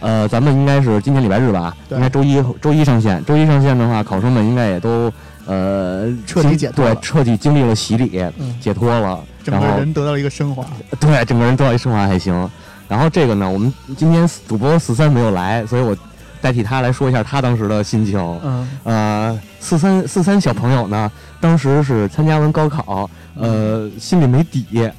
[0.00, 3.24] 呃，咱们应该是今天礼拜日吧，应该周一周一上线。
[3.24, 5.12] 周一上线的话，考生们应该也都
[5.46, 10.64] 呃彻底解脱了对，彻底经历了洗礼，嗯解脱了，整个人得到了一个升华。
[10.98, 12.50] 对整个人得到一升华还行。
[12.88, 15.96] 然后这个呢，我们今天主播四三没有来，所以我
[16.40, 18.18] 代替他来说一下他当时的心情。
[18.42, 21.08] 嗯，呃，四三四三小朋友呢，
[21.38, 24.90] 当时是参加完高考，呃，心里没底，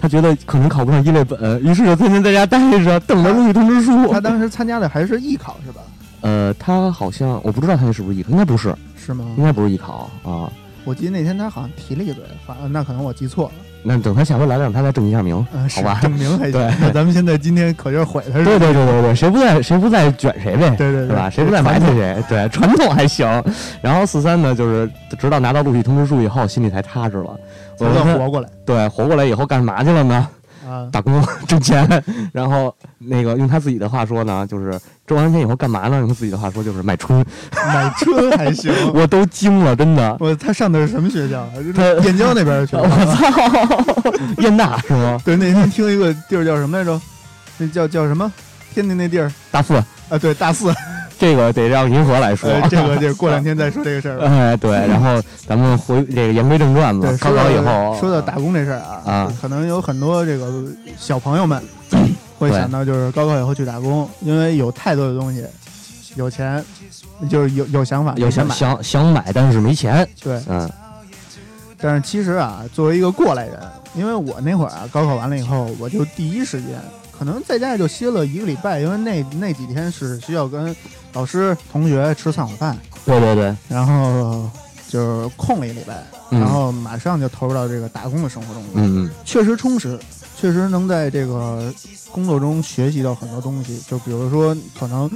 [0.00, 4.10] 他觉得可能考不上一类本，于是就天天在家待着，等着录取通知书。
[4.10, 5.82] 他当时参加的还是艺考是吧？
[6.22, 9.26] 呃，他好像我不知道他那是不是艺考，应该不是，是吗？
[9.36, 10.50] 应该不是艺考啊。
[10.84, 13.52] 我记得那天他好像提了一嘴，反正那可能我记错了。
[13.82, 15.98] 那等他下回来了，让他来证一下名，嗯，好吧？
[16.02, 16.52] 证明还行。
[16.52, 18.50] 对那咱们现在今天可劲儿毁他是吧？
[18.50, 21.30] 对对对对对，谁不在谁不在卷谁呗，对对对是吧？
[21.30, 23.26] 谁不在埋汰谁，对，传统还行。
[23.80, 27.38] 然后四三呢，就是直到拿到录取通知书以后，心里才踏实了。
[27.88, 30.28] 活过来对，活过来以后干嘛去了呢？
[30.68, 30.86] 啊！
[30.92, 31.88] 打工挣钱，
[32.32, 35.98] 然后那个用他自己的话说呢，就是挣完钱以后干嘛呢？
[35.98, 38.72] 用他自己的话说就是买春，买春还行。
[38.94, 40.16] 我都惊了，真的。
[40.20, 41.44] 我他上的是什么学校
[42.04, 42.86] 燕郊那边去我。
[42.86, 44.12] 操，
[44.42, 45.20] 燕大是吗？
[45.24, 47.00] 对，那天听一个地儿叫什么来着？
[47.58, 48.30] 那叫叫什么？
[48.72, 49.74] 天津那地儿大四，
[50.08, 50.72] 啊，对，大四。
[51.20, 52.48] 这个得让银河来说。
[52.48, 54.24] 呃，这个就过两天再说这个事儿吧。
[54.32, 57.18] 哎，对，然后咱们回这个言归正传吧对，。
[57.18, 60.50] 高说到考以后，说到打工这事儿啊，啊可能有很多这个
[60.98, 61.62] 小朋友们
[62.38, 65.44] 会想到，就是高考以后去打工，因为有太多的东西，
[66.16, 66.64] 有钱，
[67.28, 68.54] 就是有有想法，有想买。
[68.54, 70.08] 想想买，但是没钱。
[70.22, 70.68] 对，嗯，
[71.78, 73.60] 但是其实啊，作为一个过来人，
[73.94, 76.80] 因为我那会儿啊，高考完了以后，我就第一时间，
[77.16, 80.74] 可能在家里就歇了一个礼拜，因为那那几天是需要跟
[81.12, 84.48] 老师、同学吃散伙饭，对对对，然后
[84.88, 88.70] 就是空了一礼拜，嗯然后马上就投入到这个打工的生活中去。
[88.74, 89.98] 嗯嗯，确实充实，
[90.36, 91.72] 确实能在这个
[92.12, 93.80] 工作中学习到很多东西。
[93.88, 95.10] 就比如说，可能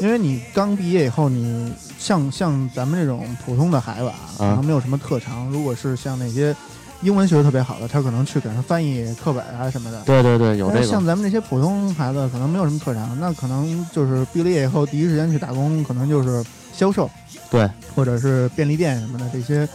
[0.00, 5.48] 因为你刚毕业以后，你像像咱们这种普通的孩子啊，可能没有什么特长。
[5.50, 6.54] 如果是像那些
[7.02, 10.02] 英文学的特别好的，他可能去给人翻译课本啊什么的。
[10.02, 11.04] 对对对，有这个像。
[11.04, 17.08] 咱们这些普通孩子，可能没有什么特长，那可能就是毕了业以后第一时间去打工，可能就是销售，
[17.50, 19.68] 对，或者是便利店什么的这些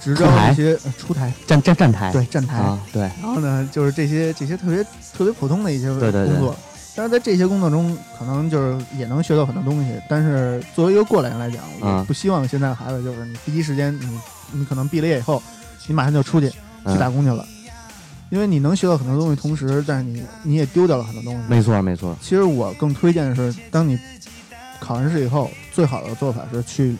[0.00, 2.12] 直招出台这些呃出台，站站站台。
[2.12, 4.82] 对站台，啊，对，然后呢，就是这些这些特别
[5.16, 6.56] 特别普通的一些对对对工作，
[6.96, 9.92] 但是在这些工作中，可能就是也能学到很多东西。
[10.08, 14.18] 但是作为一个过来人来讲，嗯我不希望现在的孩子就是你第一时间你
[14.52, 15.42] 你可能毕了业以后，
[15.88, 17.44] 你马上就出去去打嗯，工去了，
[18.30, 21.40] 因为你能学到很多东西，同时但是你你也丢掉了很多东西。
[21.48, 22.16] 没错没错。
[22.22, 23.98] 其实我更推荐的是，当你
[24.78, 26.94] 考完试以后，最好的做法是去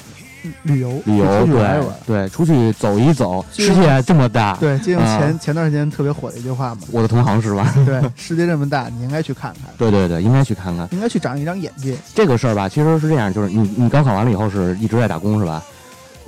[0.63, 1.97] 旅游，旅游出去对玩一玩。
[2.07, 7.75] 对，出去走一走，世界这么大，对，借用啊前、前段时间特别火的一句话嘛，我的同行是吧？
[7.85, 9.65] 对，世界这么大，你应该去看看。
[9.77, 11.97] 对对对，应该去看看应该去长一长眼界。
[12.15, 12.69] 这个事儿吧。
[12.69, 15.63] 其实是这样，就是你你高考完了以后是一直在打工是吧？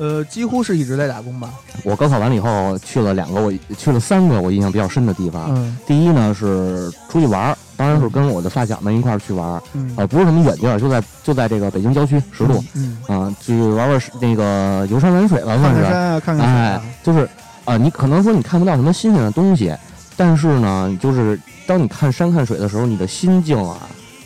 [0.01, 1.51] 呃，几乎是一直在打工吧。
[1.85, 5.55] 我高考完了以后去了两个，我去了三个我印象比较深的地方。
[5.55, 15.83] 嗯第一呢是出去玩儿，当然是跟我的发小们一块儿去玩儿，嗯，呃，不是什么远地儿，就在就在这个北京郊区十渡，嗯，啊、去玩玩那个游山玩水吧，算是。
[15.83, 17.29] 看山啊，看看水哎啊。，就是
[17.67, 19.73] 啊、你可能说你看不到什么新鲜的东西，
[20.17, 23.77] 但是呢，就是当你看山看水的时候，你的心境啊，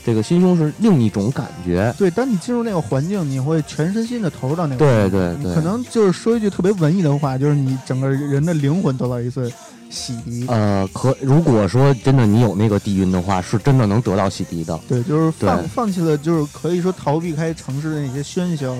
[0.04, 1.94] 这个心胸是另一种感觉。
[1.96, 9.50] 对，当你进入那个环境，你会全身心的投入到那个对环境对对你可能就是说一句特别文艺的话，就是你整个人的灵魂得到一次
[9.88, 10.44] 洗涤。
[10.48, 14.78] 呃，可如果说真的你有那个底蕴的话，是真的能得到洗涤的。
[14.86, 18.76] 对，就是放放弃了，就是可以说逃避开城市的那些喧嚣，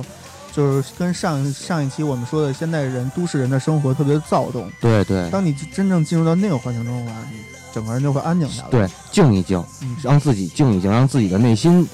[0.52, 4.70] 就是跟上上一期我们说的现代人、都市人的生活特别躁动。
[4.80, 7.38] 对对当你真正进入到那个环境中的话，你
[7.74, 8.68] 整个人就会安静下来。
[8.70, 11.86] 对，静一静，嗯，让自己静一静，让自己的内心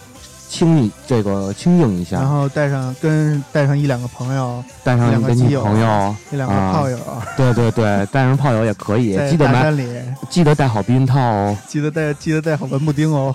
[0.49, 6.99] 清一这个清静一下然，后带上跟带上一两个朋友，带上两个基友朋友，一两个啊炮友，
[7.37, 9.89] 对对对，带上炮友也可以，记得山里，
[10.29, 11.57] 记得带好避孕套哦。
[11.69, 13.35] 记得带记得带好文布丁哦。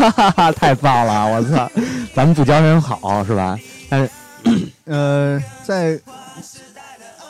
[0.56, 1.26] 太棒了！
[1.26, 1.70] 我操，
[2.14, 3.56] 咱们不教人好是吧？
[3.88, 4.10] 但是
[4.84, 5.98] 呃，在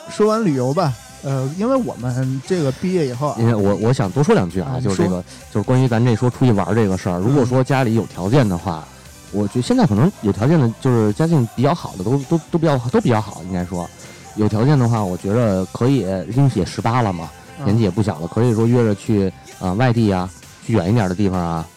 [0.09, 0.91] 说完旅游吧，
[1.27, 7.19] 呃，因为我们这个毕业以后啊因，为我我想多说两句啊，啊就是这个，就是关于咱这说出去玩这个事儿。
[7.19, 8.87] 如果说家里有条件的话，
[9.33, 13.85] 我觉得现在可能有条件的，就是家境比较好的，都都都比较都比较好，应该说。
[14.37, 15.97] 有条件的话，我觉得可以，
[16.33, 19.27] 因为也十八了嘛，嗯年纪也不小了，可以说约着去
[19.59, 20.29] 啊、呃外地啊，
[20.65, 21.67] 去远一点的地方啊。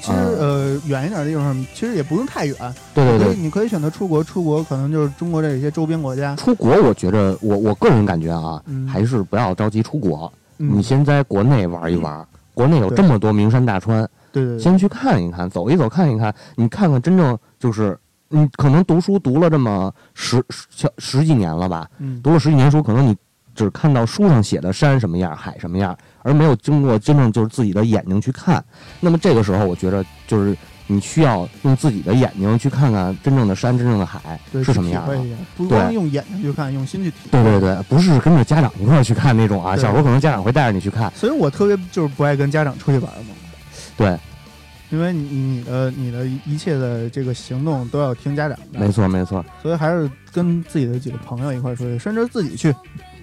[0.00, 2.56] 其实呃远一点的地方，其实也不用太远。
[2.94, 6.34] 对对对，你可以选择出国，出国可能就是中国这些周边国家。
[6.36, 8.86] 出国我觉着我我个人感觉啊，嗯。
[8.88, 10.76] 还是不要着急出国，嗯。
[10.76, 12.26] 你先在国内玩一玩。
[12.54, 14.44] 国内有这么多名山大川，对。
[14.44, 23.14] 对，先去看一看，走一走，看一看，你看看真正就是你可能读书读了这么十十十几年了吧，嗯，读了十几年书，可能你
[23.54, 28.62] 只看到书上写的山什么样，海什么样，而没有经过真正就是自己的眼睛去看。
[28.98, 30.56] 那么这个时候，我觉得就是
[30.88, 35.16] 你需要用自己的眼睛去看看真正的山、真正的海是什么样的。
[35.56, 37.30] 不光用眼睛去看，用心去体会。
[37.30, 39.76] 对对对，不是跟着家长一块儿去看那种啊。
[39.76, 43.34] 小时候可能家长会带着你去看，所以我特别就是不爱跟家长出去玩嘛。
[43.96, 44.18] 对。
[44.88, 52.72] 因为你你的你的一切的这个行动都要听家长的，没错没错，所以还是跟自己的几个朋友一块出去，甚至自己去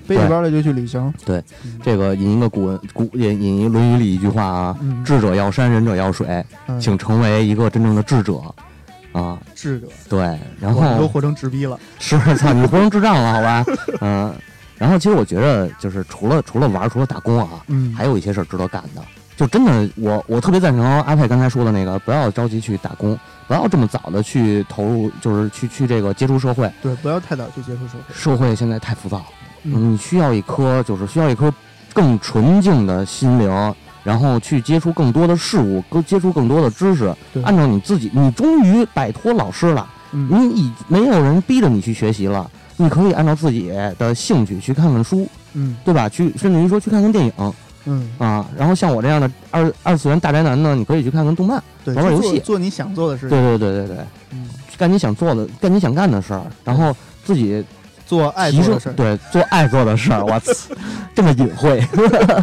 [0.07, 1.13] 背着包的就去旅行。
[1.25, 1.43] 对，
[1.83, 6.43] 这个引一个古文古引引一《论语》里一句话啊：“智者要山，仁者要水，
[6.79, 8.39] 请成为一个真正的智者。”
[9.13, 13.63] 啊，智者对，然后都活成智逼了， 是操你活成智障了，好吧？
[14.01, 14.33] 嗯，
[14.75, 19.01] 然后其实我觉得就是除了除了玩，除了打工啊，嗯，还有一些事儿值得干的。
[19.37, 23.15] 就真的，我我特别赞成阿佩刚才说的那个，不要着急去打工，
[23.47, 26.71] 不要这么早的去投入，就是去去这个接触社会。
[26.81, 28.15] 对，不要太早去接触社会。
[28.15, 29.23] 社会现在太浮躁，
[29.63, 31.51] 你需要一颗就是需要一颗
[31.93, 37.13] 更纯净的心灵，然后去接触更多的事物，更接触更多的知识。
[37.43, 46.07] 按照你自己，你终于摆脱老师了，你已没有人逼着你去学习了，你可以按照自己的兴趣去看看书，嗯，对吧？
[46.09, 47.31] 去甚至于说去看看电影。
[47.85, 53.27] 嗯啊，然后像我这样的二二次元大宅男呢，你可以去看看动漫，玩玩游戏，做你想做的事。
[53.27, 53.97] 对对对对对，
[54.31, 54.47] 嗯，
[54.77, 56.95] 干你想做的，干你想干的事儿，然后
[57.25, 57.61] 自己
[58.13, 60.23] 做爱做的事儿，对，做爱做的事儿。
[60.23, 60.75] 我操，
[61.15, 61.85] 这么隐晦，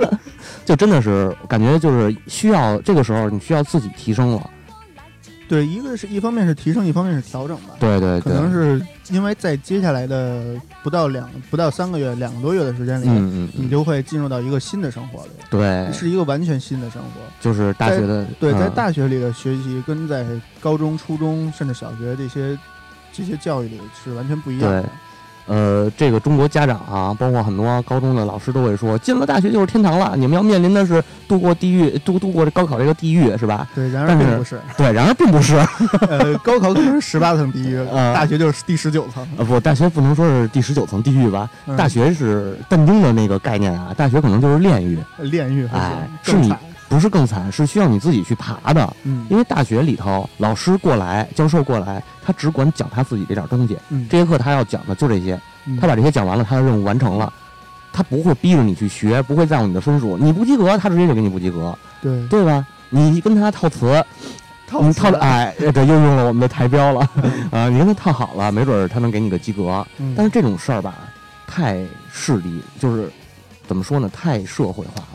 [0.67, 4.51] 就真的是感觉就是需要这个时候你需要自己提升了。
[5.49, 7.75] 对，一个是一方面是提升，一方面是调整吧。
[7.81, 15.31] 对对，可能是因为在接下来的不到两不到三个月、两个多月的时间里，嗯嗯，你就会进入到一个新的生活里。
[15.51, 17.21] 对，是一个完全新的生活。
[17.41, 20.25] 就是大学的，对，在大学里的学习跟在
[20.61, 22.57] 高中、初中甚至小学这些
[23.13, 24.89] 这些教育里是完全不一样的。
[25.47, 30.15] 呃，这个中国家长啊，包括很多高中的老师都会说，进了大学就是天堂了。
[30.17, 33.67] 你们要面临的是度过地狱、度度过这高考这个地狱，是吧？
[33.75, 34.61] 对，然而并不是。
[34.77, 35.57] 对，然而并不是。
[36.09, 39.27] 呃，高考可能是十八层地狱，大学就是第十九层。
[39.37, 41.51] 呃，不，大学不能说是第十九层地狱吧？
[41.77, 44.99] 大学是但丁的那个概念啊，大学可能就是炼狱。
[45.19, 46.53] 炼狱，哎，是你
[46.91, 48.97] 不是更惨，是需要你自己去爬的。
[49.05, 53.79] 嗯，因为大学里头老师过来，教授过来，他只管讲他自己这点东西。
[53.91, 55.41] 嗯，这节课他要讲的就这些。
[55.81, 57.33] 他把这些讲完了，他的任务完成了，
[57.93, 60.19] 他不会逼着你去学，不会在乎你的分数。
[60.19, 62.67] 你不及格，他直接就给你不及格，对对吧？
[62.89, 64.05] 你跟他套词，
[64.81, 67.09] 你套的哎，这又用了我们的台标了
[67.53, 67.69] 啊！
[67.69, 69.87] 你跟他套好了，没准他能给你个及格。
[70.17, 70.95] 但是这种事儿吧，
[71.47, 73.09] 太势利，就是
[73.69, 74.11] 怎么说呢？
[74.13, 75.10] 太社会化了。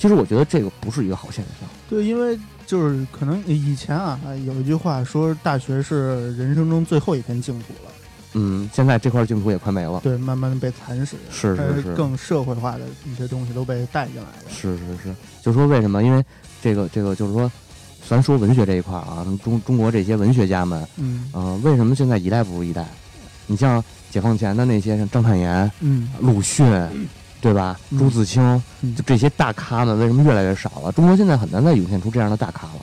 [0.00, 1.68] 其实我觉得这个不是一个好现象。
[1.90, 7.90] 对，因为就是可能以前啊，有一句话说，大学是人生中最后一片净土了。
[8.32, 16.02] 嗯，现在这块净土也快没了，对，慢慢的被蚕食，是是是，更社会化的一些东西都被带进来了，是是是，就说为什么？
[16.02, 16.24] 因为
[16.62, 17.52] 这个这个就是说，
[18.08, 22.86] 咱说文学这一块啊，中中国这些文学家们，嗯，呃，为什么现在一代不如一代？
[23.46, 26.64] 你像解放前的那些，像张太炎，嗯，鲁迅，
[27.40, 27.78] 对吧？
[27.98, 28.62] 朱自清，
[28.96, 30.92] 就这些大咖们，为什么越来越少了？
[30.92, 32.80] 中国现在很难再涌现出这样的大咖了。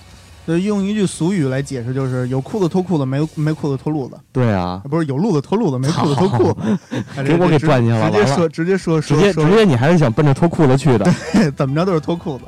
[0.48, 4.18] 呃，用一句俗语来解释，就是有裤子脱裤子，没没裤子脱路子。
[4.32, 6.60] 对啊，不是有路子脱路子，没裤子脱裤子，
[7.24, 8.10] 给我给转进去了。
[8.10, 11.06] 直接说，直接说，直接直接，你还是想奔着脱裤子去的？
[11.34, 12.46] 对， 怎么着都是脱裤子。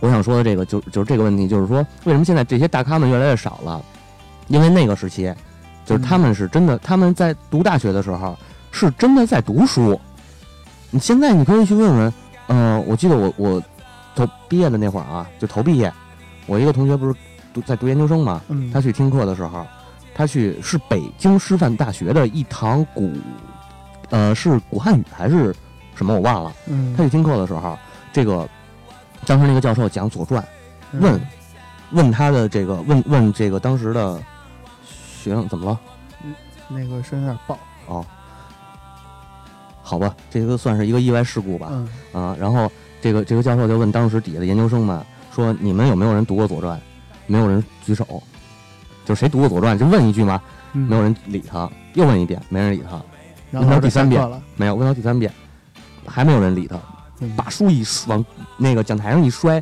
[0.00, 3.80] 我想说的这个，就就是这个问题，就是说，为什么现在这些大咖们越来越少了？
[4.48, 5.32] 因为那个时期，
[5.86, 8.36] 就是他们是真的，他们在读大学的时候
[8.72, 9.98] 是真的在读书。
[10.94, 12.14] 你现在你可以去问问，
[12.46, 13.60] 嗯，我记得我我
[14.14, 15.92] 投毕业的那会儿啊，就投毕业。
[16.46, 17.18] 我一个同学不是
[17.52, 18.40] 读在读研究生嘛，
[18.72, 19.66] 他去听课的时候，
[20.14, 23.12] 他去是北京师范大学的一堂古，
[24.10, 25.52] 呃，是古汉语还是
[25.96, 26.52] 什么我忘了。
[26.96, 27.76] 他去听课的时候，
[28.12, 28.48] 这个
[29.26, 30.40] 当时那个教授讲《左传》，
[31.00, 31.20] 问
[31.90, 34.22] 问他的这个问问这个当时的
[35.20, 35.80] 学生怎么了？
[36.68, 38.06] 那个声有点爆哦，
[39.86, 41.70] 好吧，这个算是一个意外事故吧。
[42.12, 45.00] 啊，然后这个这个教授就问当时底下的研究生们。
[45.34, 46.78] 说你们有没有人读过《左传》？
[47.26, 48.22] 没有人举手，
[49.04, 50.40] 就谁读过《左传》就问一句嘛，
[50.72, 51.68] 没有人理他。
[51.94, 53.02] 又问一遍，没人理他。
[53.58, 54.24] 问到第三遍，
[54.54, 54.76] 没有。
[54.76, 55.32] 问到第三遍，
[56.06, 56.76] 还没有人理他。
[57.36, 58.24] 把书一往
[58.56, 59.60] 那个讲台上一摔，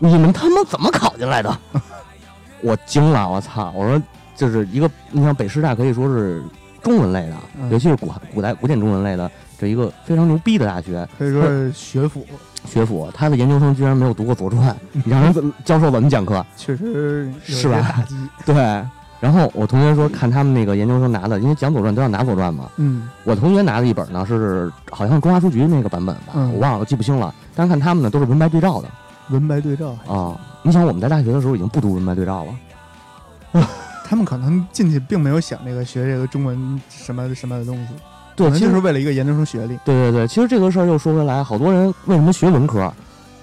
[0.00, 1.56] 你们他妈怎么考进来的？
[2.60, 3.72] 我惊了，我操！
[3.76, 4.02] 我说
[4.34, 6.42] 就是一个，你像北师大可以说是
[6.82, 7.36] 中文类的，
[7.70, 12.26] 尤其是古古代古典中文类的这一个非常牛逼的大学，可以说是学府，
[12.64, 14.68] 学府，他的研究生居然没有读过《左传
[15.04, 16.44] 》，你让人怎教授怎么讲课？
[16.56, 18.04] 确实是吧。
[18.44, 18.84] 对。
[19.18, 22.68] 然后我同学说， 看他们那个研究生拿的，因为讲《左传》都要拿《左传》嘛。
[22.76, 27.34] 嗯我同学拿的一本呢是好像中华书局那个版本吧，嗯我忘了，记不清了。
[27.54, 28.88] 但是看他们呢都是文白对照的
[29.30, 30.38] 文白对照还啊。
[30.62, 33.64] 你想我们在大学的时候已经不读文白对照了，
[34.04, 37.94] 他们可能进去并没有想这个学这个中文什么什么的东西，
[38.36, 39.78] 对，就是为了一个研究生学历。
[39.84, 42.92] 对对对，其实这个事儿又说回来，好多人为什么学文科？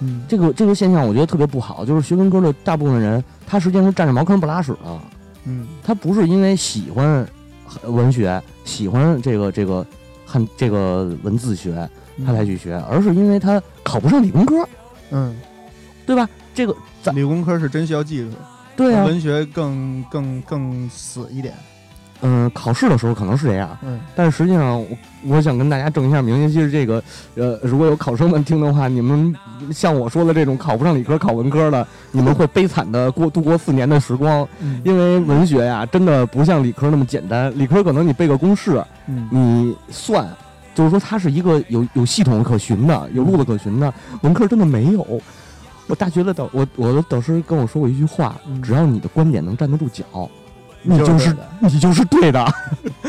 [0.00, 4.78] 嗯，这个这个现象我觉得特别不好，就是学文科的大部分人，他实际上是占着茅坑不拉屎的。
[5.46, 7.26] 嗯他不是因为喜欢
[7.86, 9.84] 文学，喜欢这个这个
[10.24, 11.88] 汉这个文字学，
[12.24, 14.66] 他才去学，而是因为他考不上理工科，
[15.10, 15.36] 嗯，
[16.06, 16.28] 对吧？
[16.54, 18.30] 这个咱理工科是真需要技术，
[18.76, 21.52] 对啊，文学更更更死一点。
[22.26, 24.86] 嗯，考试的时候可能是这样，嗯但是实际上我
[25.26, 27.02] 我想跟大家证一下明，尤其是这个
[27.34, 29.34] 呃，如果有考生们听的话，你们
[29.70, 40.26] 像我说的这种考不上理科考文科的， 你们会悲惨的过度过四年的时光，嗯因为文学呀真的不像理科那么简单，理科可能你背个公式，嗯你算，
[40.74, 43.92] 就是说它是一个有有系统可循的，有路子可循的。
[44.22, 45.06] 文科真的没有。
[45.86, 50.04] 我大学的导我我的导师跟我说过一句话：嗯只要你的观点能站得住脚，
[50.84, 52.46] 你就就是你就是对的。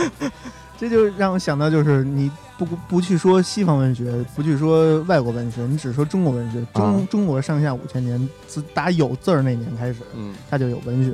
[0.78, 6.65] 这就让我想到，就是你不不去说西方文学，不去说外国文学，你只说中国文学。
[6.73, 11.13] 中、啊中国上下五千年，自打有字儿那年开始，嗯，它就有文学。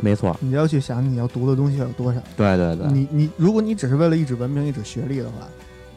[0.00, 2.20] 没错，你要去想你要读的东西有多少。
[2.36, 5.46] 对对对，你你，如果你只是为了一纸文凭、一纸学历的话，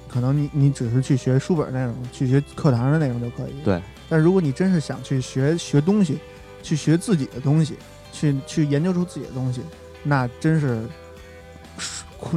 [0.08, 3.64] 可能你你只是去学书本内容，去学课堂的内容就可以。
[3.64, 3.82] 对。
[4.08, 6.20] 但如果你真是想去学学东西，
[6.62, 7.78] 去学自己的东西，
[8.16, 9.61] 去去研究出自己的东西，
[10.03, 10.82] 那真是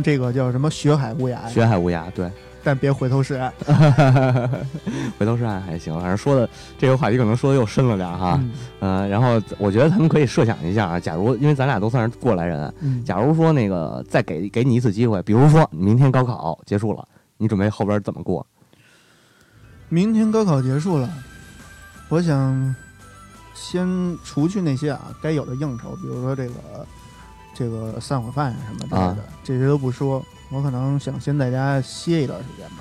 [0.02, 1.46] 这个叫什么“学海无涯”。
[1.48, 2.30] 学海无涯，对，
[2.64, 3.52] 但别回头是岸。
[5.18, 8.38] 回头是岸还行，反正说的这个话题可能说的又深了点儿哈。
[8.42, 17.06] 嗯嗯、然后我觉得咱们可以设想一下啊，假如因为咱俩都算是过来人，嗯，假如说那个再给给你一次机会，比如说明天高考结束了，
[17.36, 18.44] 你准备后边怎么过？
[19.88, 21.08] 明天高考结束了，
[22.10, 22.74] 我想
[23.60, 26.54] 先除去那些啊该有的应酬，比如说这个
[27.54, 30.24] 这个散伙饭什么之类的，啊这些都不说。
[30.50, 32.76] 我可能想先在家歇一段时间吧。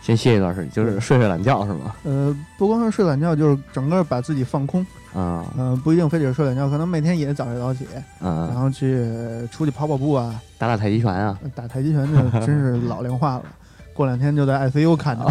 [0.00, 1.94] 先歇一段时间，就是睡睡懒觉是吗？
[2.04, 4.86] 呃，不光是睡懒觉，就是整个把自己放空。
[5.12, 9.04] 嗯嗯、不一定非得是睡懒觉，可能每天也早睡早起，然嗯，后去
[9.52, 12.16] 出去跑跑步啊，打打太极拳啊，打太极拳，就
[12.46, 13.42] 真是老龄化了。
[13.92, 15.24] 过两天就在 ICU 看着，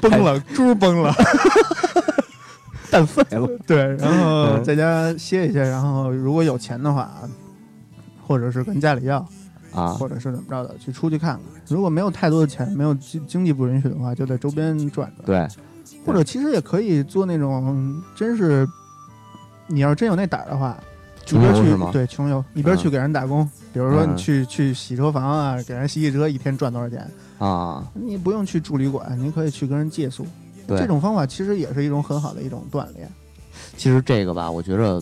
[0.00, 1.12] 崩了，猪崩了。
[2.90, 3.48] 蛋废了。
[3.66, 7.10] 对，然后嗯在家歇一歇，然后如果有钱的话，
[8.26, 9.24] 或者是跟家里要，
[9.72, 11.40] 啊，或者是怎么着的，去出去看看。
[11.68, 15.12] 如果没有太多的钱，没有经经济不允许的话，就在周边转转。
[15.24, 15.48] 对，
[16.04, 18.66] 或者其实也可以做那种，真是
[19.68, 20.76] 你要是真有那胆儿的话，
[21.28, 21.90] 一边去穷游是吗？
[21.92, 27.08] 对穷游，一边去给人打工，比如说嗯你去去洗车房啊，给人洗洗车，一天赚多少钱？
[27.38, 30.26] 啊，你不用去住旅馆，你可以去跟人借宿。
[30.70, 33.08] 对这种方法其实也是一种很好的一种锻炼。
[33.76, 35.00] 其实这个吧，我觉着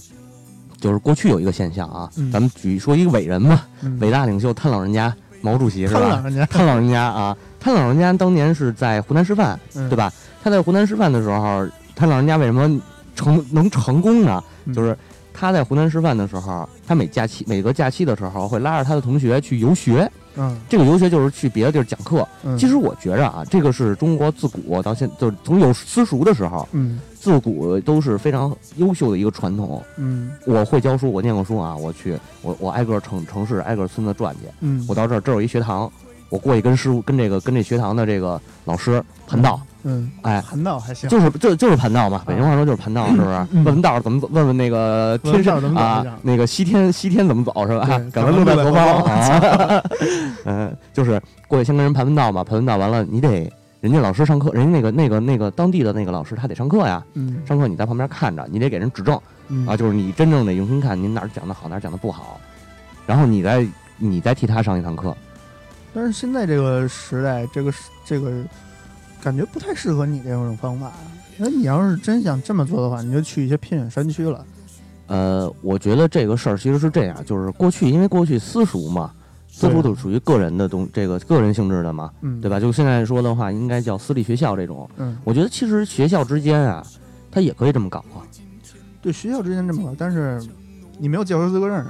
[0.80, 6.00] 就是过去有一个现象啊，嗯咱们举说一个伟人嘛，嗯，伟大领袖他老人家毛主席是吧？
[6.00, 9.96] 贪婪人家， 谭老人家啊，他老人家当年是在湖南师范，嗯对？
[9.96, 10.12] 吧？
[10.42, 12.80] 他在湖南师范的时候，他老人家为什么
[13.14, 14.42] 成能成功呢？
[14.66, 14.96] 嗯就是
[15.32, 20.10] 他在湖南师范的时候，他每假期每个假期的时候会拉着他的同学去游学。
[20.38, 22.26] 嗯这个游学就是去别的地儿讲课。
[22.44, 29.82] 嗯，其实我觉着啊，这个是中国自古到现，就是从有私塾的时候，嗯自古都是非常优秀的一个传统。
[29.96, 34.42] 嗯我会教书，我念过书啊，我去，我我挨个城城市挨个村子转去。
[34.60, 35.90] 嗯，我到这儿，这儿有一学堂，
[36.28, 43.46] 我过去跟师傅跟这个跟这学堂的这个老师盘道，嗯，哎，盘道还行，就是就就是盘道嘛，北京话说就是盘道，是不是？
[43.52, 47.86] 嗯问问道怎么走，问问那个天上啊，那个西天西天怎么走是吧？
[47.86, 48.10] 对？
[48.12, 49.82] 敢问路在何方？
[50.44, 53.50] 嗯，就是过去先跟人盘问道嘛，盘问道完了，你得
[53.80, 57.40] 人家老师上课，人家那个那个那个当地的那个老师他得上课呀，嗯。
[57.46, 59.18] 上课你在旁边看着，你得给人指正。
[59.48, 59.66] 嗯。
[59.66, 62.38] 啊，就是你真正得用心看，您哪儿讲的好，哪儿讲的不好，
[63.06, 63.66] 然后你再
[63.96, 65.16] 你再替他上一堂课。
[65.94, 67.72] 但是现在这个时代，这个
[68.04, 68.30] 这个
[69.22, 70.92] 感觉不太适合你这种方法。
[71.36, 74.44] 那你要是真想这么做的话，你就去一些偏远山区了。
[75.06, 79.10] 呃，我觉得这个事儿其实是这样，就是过去因为过去私塾嘛，
[79.48, 82.60] 私塾都属于个人的东，这个个人性质的嘛，嗯，对吧？
[82.60, 84.88] 就现在说的话，应该叫私立学校这种。
[84.98, 86.84] 嗯，我觉得其实学校之间啊，
[87.30, 88.20] 他也可以这么搞啊，
[89.00, 90.42] 对，学校之间这么搞，但是
[90.98, 91.86] 你没有教师资格证。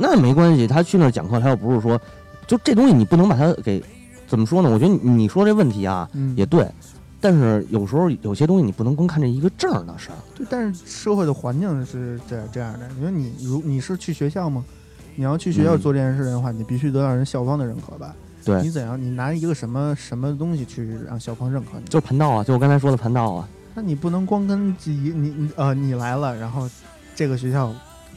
[0.00, 2.00] 那没关系，他去那儿讲课，他又不是说
[2.48, 3.80] 就这东西你不能把它给
[4.26, 4.68] 怎么说呢？
[4.68, 6.66] 我觉得你你说这问题啊嗯，也对，
[7.20, 10.16] 但是有时候有些东西你不能光看这一个证儿的事儿。
[10.34, 14.64] 对，但是社会的环境是这这样的，你说你如你是去学校吗？
[15.14, 18.14] 你要去学校嗯做这件事的话，你必须得到人校方的认可吧？
[18.44, 19.00] 对你怎样？
[19.00, 21.84] 你拿一个什么什么东西去让校方认可你？
[21.86, 26.68] 就是盘道啊，就我刚才说的盘道啊，那你不能光跟自己你你呃你来了，然后
[27.14, 27.74] 这个学校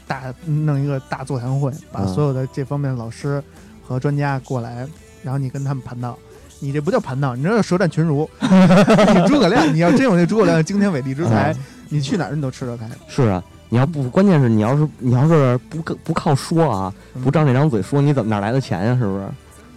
[0.08, 3.44] 大弄一个大座谈会，把嗯所有的这方面的老师
[3.92, 4.88] 和专家过来，
[5.24, 6.18] 然后你跟他们盘道。
[6.64, 8.30] 你这不叫盘道，你这叫舌战群儒。
[8.40, 11.58] 你诸葛亮，你要真有那诸葛亮的惊天伟地之才，嗯
[11.90, 12.88] 你去哪儿你都吃得开。
[13.08, 13.44] 是啊。
[13.68, 19.26] 你要不，关键是你要是你要是不靠不靠说啊，嗯不仗这张嘴说，你怎么哪来的钱呀、是不是？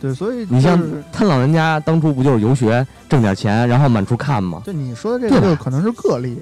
[0.00, 0.78] 对，所以你像
[1.12, 4.60] 他老人家当初不就是游学挣点钱，然后满处看吗？
[4.64, 6.36] 对你说的这个就可能是个例，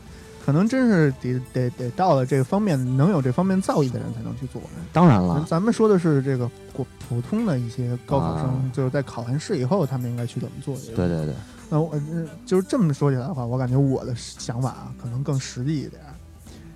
[0.45, 4.61] 可能真是得得得到了这个方面能有这方面造诣的人才能去做。
[4.93, 10.77] 当然了，咱们说的是这个普普通的一些高考生，啊就是在考完试以后，他们应该去怎么做？
[10.97, 11.35] 对对对，
[11.71, 16.01] 那我呃就是这么说起来的话，我感觉我的想法啊，可能更实际一点。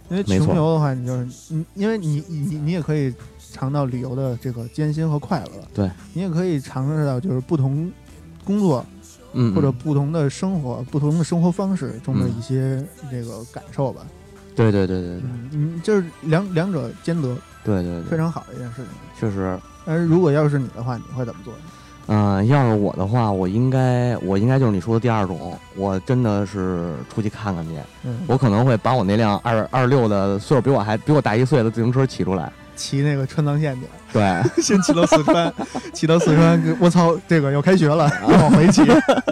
[0.08, 3.12] 因为穷游的话，你就是你，因为你你你也可以
[3.52, 7.90] 尝到旅游的这个艰辛和快乐，对你也可以尝试到就是不同
[8.44, 8.86] 工作
[9.36, 12.34] 嗯，或者嗯不同的生活、不同的生活方式中的嗯。
[12.36, 14.02] 一些这个感受吧。
[14.54, 15.20] 对对对对对。
[15.22, 18.86] 嗯，嗯，就是两两者兼得，对对对，非常好的一件事情。
[19.20, 21.52] 确实，但是如果要是你的话，你会怎么做？
[21.54, 21.60] 呢？
[22.08, 27.74] 嗯、要是我的话，我应该我应该就是你说的第二种，我真的是出去看看去，
[28.04, 33.80] 嗯，我可能会把我那辆二二六的岁数比我还比我大一岁的自行车骑出来，骑那个川藏线去，
[34.12, 35.52] 对， 先骑到四川，
[35.92, 38.82] 骑到四川，我操，这个要开学了，要往回骑。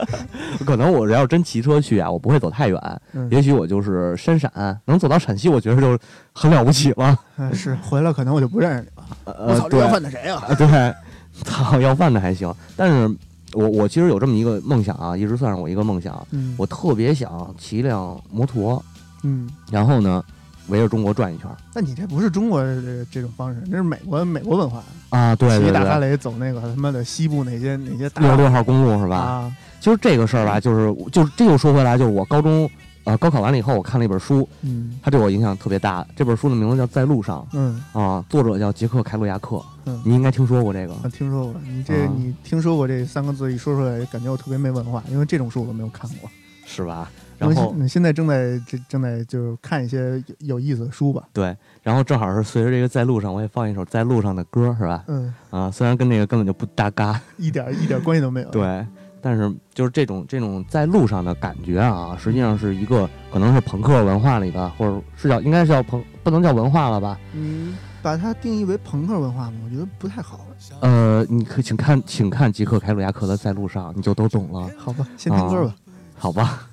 [0.64, 4.50] 可能我要是真骑车去啊，我不会走太远，嗯，也许我就是深陕，
[4.86, 5.98] 能走到陕西，我觉得就
[6.32, 7.16] 很了不起了。
[7.36, 9.04] 嗯是回来可能我就不认识你了。
[9.24, 10.42] 我呃， 操，要饭的谁呀？
[10.48, 10.94] 啊，对，
[11.42, 13.16] 操，要饭的还行，但是
[13.52, 18.82] 我我其实有这么一个梦想啊，一直算是我一个梦想，嗯，我特别想骑一辆摩托，
[19.24, 20.24] 嗯，然后呢，
[20.68, 24.82] 围着中国转一圈儿那你这不是中国的这种方式，那是美国美国文化。
[25.10, 29.16] 啊，对对骑大哈对，雷走那个他妈的西部那些那些大六十六号公路是吧？
[29.16, 29.56] 啊？
[29.80, 32.68] 其实这个事儿吧，就是就是这又说回来，就是我高中
[33.04, 36.04] 呃高考完了以后，我看了一本书，嗯它对我影响特别大。
[36.16, 40.94] 这本书的名字叫《在路上嗯》啊，作者叫杰克凯鲁亚克，嗯，你应该听说过这个。
[41.04, 41.54] 我听说过。
[41.62, 46.30] 你这啊你听说过这三个字一说出来，感觉我特别没文化，因为这种书我都没有看过。
[46.66, 47.10] 是吧？
[47.44, 51.22] 因为然后现现在正在这正在就是看一些有有意思的书吧。
[51.32, 55.04] 对，然后正好是随着这个在路上，我也放一首在路上的歌，是吧？
[55.08, 58.48] 嗯，啊，虽然跟这个根本就不搭嘎，一点一点关系都没有。
[58.52, 58.86] 对，
[59.20, 67.18] 但是就是这种这种在路上的感觉啊，实际上是一个可能是朋克文化里的，或者是叫应该是叫朋，不能叫文化了吧？
[67.34, 70.40] 嗯，把它定义为朋克文化吗，我觉得不太好。
[70.80, 75.74] 呃，你可请看，请看吉克凯鲁亚克的《在路上》，你就都懂了，好吧，先听歌吧。
[76.16, 76.66] 好吧？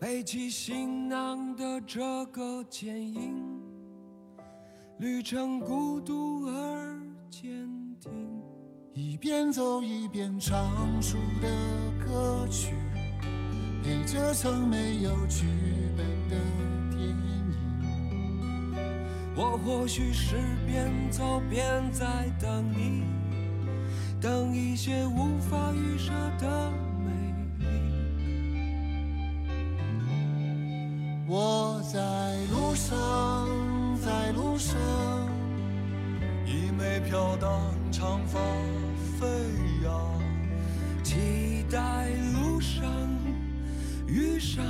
[0.00, 3.60] 背起行囊的这个剪影，
[4.98, 7.50] 旅程孤独而坚
[8.00, 8.12] 定。
[8.94, 10.70] 一边走一边唱
[11.00, 11.48] 出的
[12.06, 12.74] 歌曲，
[13.82, 15.46] 陪着曾没有剧
[15.96, 16.36] 本的
[16.90, 18.76] 电影。
[19.34, 23.02] 我或许是边走边在等你，
[24.20, 26.72] 等一些无法预设的
[32.78, 33.48] 上，
[34.00, 34.78] 在路上，
[36.46, 38.38] 一枚飘荡长发
[39.18, 39.26] 飞
[39.82, 40.22] 扬，
[41.02, 42.84] 期待路上
[44.06, 44.64] 遇上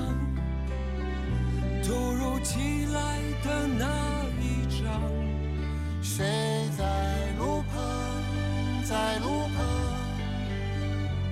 [1.85, 3.85] 突如其来的那
[4.41, 4.89] 一张。
[6.01, 6.25] 谁
[6.79, 6.85] 在
[7.39, 7.77] 路旁，
[8.85, 9.57] 在路旁，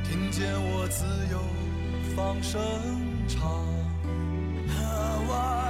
[0.04, 1.40] 听见我自由
[2.14, 2.60] 放声
[3.26, 3.40] 唱。
[4.68, 4.74] 和
[5.28, 5.65] 我一样背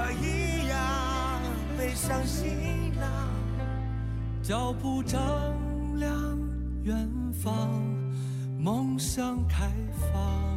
[2.07, 3.09] 上行囊，
[4.41, 5.19] 脚步丈
[5.99, 6.39] 量
[6.83, 7.69] 远方，
[8.57, 9.69] 梦想开
[10.13, 10.47] 放。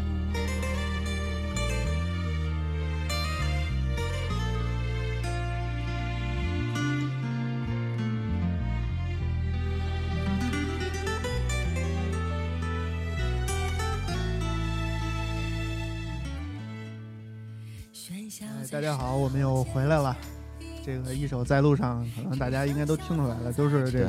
[18.71, 20.17] 大家好，我们又回来了。
[20.85, 24.09] 这个一首在路上，可能大家应该都听出来了，都是这个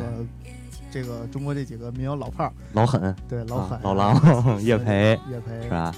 [0.91, 5.93] 这个中国这几个民谣老炮儿，老狠，对老狠、啊老狼叶培叶培是吧？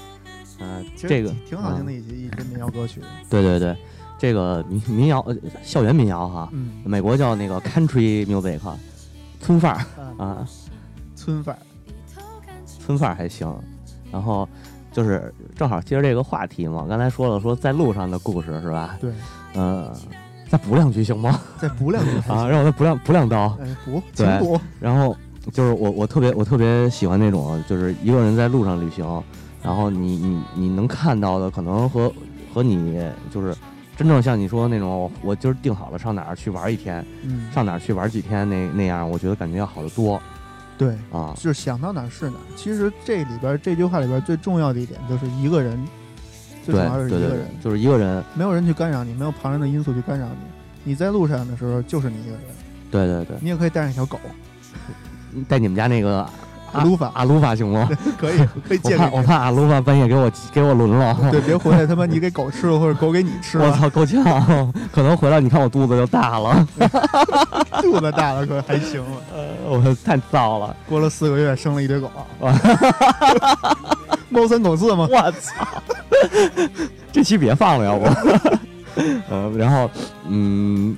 [0.60, 3.02] 嗯、其实这个挺挺好听的嗯一些一些民谣歌曲。
[3.30, 3.76] 对对对，
[4.18, 8.60] 这个民民谣，呃，校园民谣哈，嗯美国叫那个 country music，
[9.42, 9.86] 村范儿
[10.18, 10.48] 啊，啊，
[11.16, 11.60] 村范儿，
[12.66, 13.54] 村范儿还行。
[14.12, 14.48] 然后
[14.92, 18.96] 就是正好接着这个话题嘛，刚才说了说在路上的故事是吧？
[19.02, 19.12] 对，
[19.56, 19.92] 嗯、
[20.54, 21.42] 再补两句行吗？
[21.58, 23.58] 再补两句啊，让我再补两补两刀。
[23.60, 25.18] 哎，补，对请补，然后
[25.52, 29.04] 就是我我特别我特别喜欢那种就是一个人在路上旅行，
[29.64, 32.14] 然后你你你能看到的可能和
[32.54, 33.02] 和你
[33.32, 33.56] 就是
[33.98, 40.22] 真正像你说那种我今儿定好了上哪儿去玩一天，嗯，上哪儿去玩几天那那样，我觉得感觉要好得多
[40.78, 41.34] 对，啊。
[41.36, 42.46] 就是想到哪儿是哪儿。
[42.56, 45.84] 其实这里边这句话里边最重要的一点就是一个人，
[46.66, 50.36] 最对重要是一个人，，就是一个人，没有人去干扰你，没有旁人的因素去干扰你。
[50.86, 52.42] 你在路上的时候就是你一个人，
[52.90, 54.20] 对对对，你也可以带上一条狗，
[55.48, 56.28] 带你们家那个
[56.74, 57.88] 阿鲁法阿鲁法行吗？
[58.18, 58.38] 可以
[58.68, 59.10] 可以 借给你。
[59.14, 61.16] 我怕阿鲁法半夜给我给我轮了。
[61.32, 64.24] 对，别回来他妈你给狗吃了，或者狗给你吃了，我操，够呛！
[64.92, 66.68] 可能回来你看我肚子就大了，
[67.82, 69.04] 肚子大了可还行
[69.34, 69.44] 呃。
[69.66, 70.76] 我太燥了。
[70.90, 72.12] 过了四个月，生了一堆狗，
[74.30, 75.08] 猫三狗四吗？
[75.10, 75.66] 我操！
[77.12, 78.06] 这期别放了，要不？
[79.30, 79.90] 呃，然后，
[80.28, 80.96] 嗯，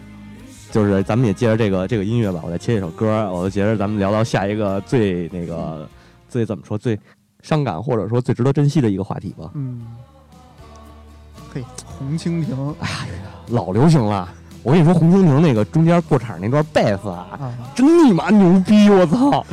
[0.71, 5.87] 就是咱们也接着这个这个音乐吧，我再切一首歌，我就接着咱们聊到下一个最那个
[6.27, 6.99] 最怎么说最
[7.41, 9.49] 伤感或者说最值得珍惜的一个话题吧。
[9.53, 9.85] 嗯，
[11.53, 14.27] 嘿，红蜻蜓哎呀老流行了，
[14.63, 18.89] 我跟你说，红蜻蜓那个中间过场那段贝斯啊，啊，真你妈牛逼！
[18.89, 19.45] 我操，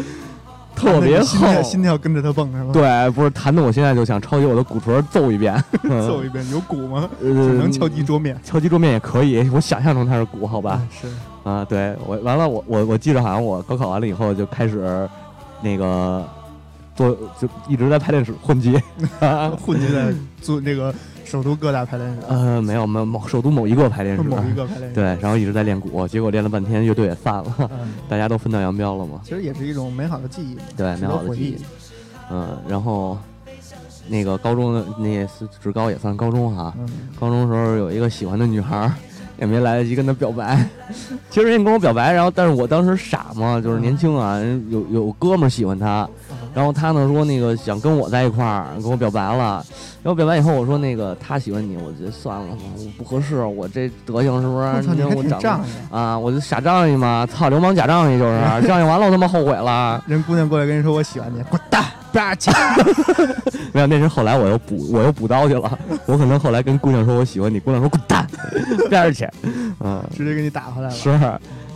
[0.75, 1.63] 特别厚。
[1.63, 5.55] 心跳跟着它蹦是吧？，对，不是弹的，我现在就想抄起我的鼓槌揍一遍。
[5.87, 7.09] 揍一遍有鼓吗？
[7.21, 8.39] 呃只能敲击桌面。
[8.45, 10.73] 敲击桌面也可以，我想象中它是鼓，好吧？
[10.73, 11.09] 啊，是
[11.49, 15.09] 啊，对我完了，我我我记着好像我高考完了以后就开始
[15.63, 16.25] 那个
[16.95, 17.11] 做，
[17.41, 18.81] 就一直在拍电视混迹。
[19.65, 20.95] 混迹在做那个
[21.33, 24.95] 首都各大排练室，呃，没有没有某首都某一个排练室，某一个排练室。
[24.95, 29.19] 对，然后一直在练鼓，结果练了半天，乐队也散了，嗯，大家都分道扬镳了嘛。
[29.25, 31.57] 其实也是一种美好的记忆，对，美好的记忆。。
[32.31, 33.17] 嗯，然后
[34.09, 36.87] 那个高中的那是职高也算高中哈、嗯，
[37.19, 38.93] 高中时候有一个喜欢的女孩，
[39.39, 40.69] 也没来得及跟她表白。
[41.31, 46.07] 其实人家跟我表白，然后但是我当时傻嘛，就是年轻啊，人有有哥们儿喜欢她，
[46.53, 49.65] 然后她呢说那个想跟我在一块儿，跟我表白了。
[50.03, 54.67] 然后表白以后，我说那个他喜欢你，我觉得算了吧，我不合适，我这德行是不是？
[54.67, 55.95] 我操，你还仗义。
[55.95, 60.03] 啊，我就傻仗义嘛，操流氓假仗义就是，仗义完了我他妈后悔了。
[60.09, 62.51] 人姑娘过来跟你说我喜欢你，滚蛋，吧唧。
[63.73, 65.79] 没有，那是后来我又补我又补刀去了。
[66.07, 68.27] 我可能后来跟姑娘说我喜欢你，姑娘说滚蛋，
[68.91, 69.29] 边儿去。
[69.79, 70.95] 嗯，直接给你打回来了。
[70.97, 71.11] 是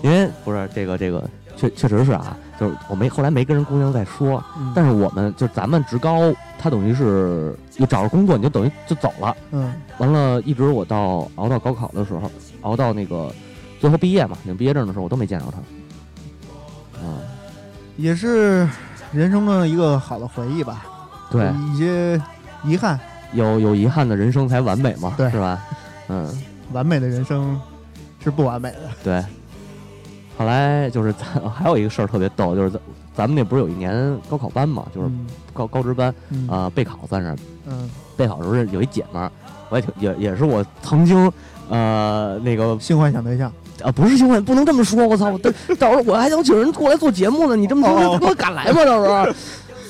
[0.02, 1.22] 因为不是这个这个
[1.56, 9.36] 确确实是啊，就是我没后来没跟人姑娘再说，嗯，但是我们就咱们职高，他等于是又找着工作，你就等于就走了。
[9.50, 12.30] 嗯完了，一直我到熬到高考的时候，
[12.62, 13.32] 熬到那个
[13.80, 15.58] 最后毕业嘛，领毕业证的时候，我都没见着他。
[17.02, 17.18] 嗯，
[17.96, 18.68] 也是
[19.12, 20.86] 人生中的一个好的回忆吧。
[21.30, 22.20] 对，一些
[22.64, 22.98] 遗憾，
[23.32, 25.62] 有有遗憾的人生才完美嘛，对是吧？
[26.08, 26.30] 嗯，
[26.72, 27.60] 完美的人生
[28.22, 28.80] 是不完美的。
[29.02, 29.24] 对。
[30.36, 32.80] 后来就是咱还有一个事儿特别逗，就是咱
[33.14, 37.34] 咱们那不是有一年高考班嘛，就是嗯高高职班嗯啊、备考算是
[37.66, 39.30] 嗯，备考的时候有一姐们儿，
[39.70, 41.32] 我也挺也也是我曾经
[41.70, 43.50] 呃那个性幻想对象。
[43.84, 45.28] 啊不是新闻不能这么说，我操！
[45.30, 48.84] 我到到时候我还想请人过来做节目呢，你这么哦说，给我敢来吗？
[48.86, 49.26] 到时候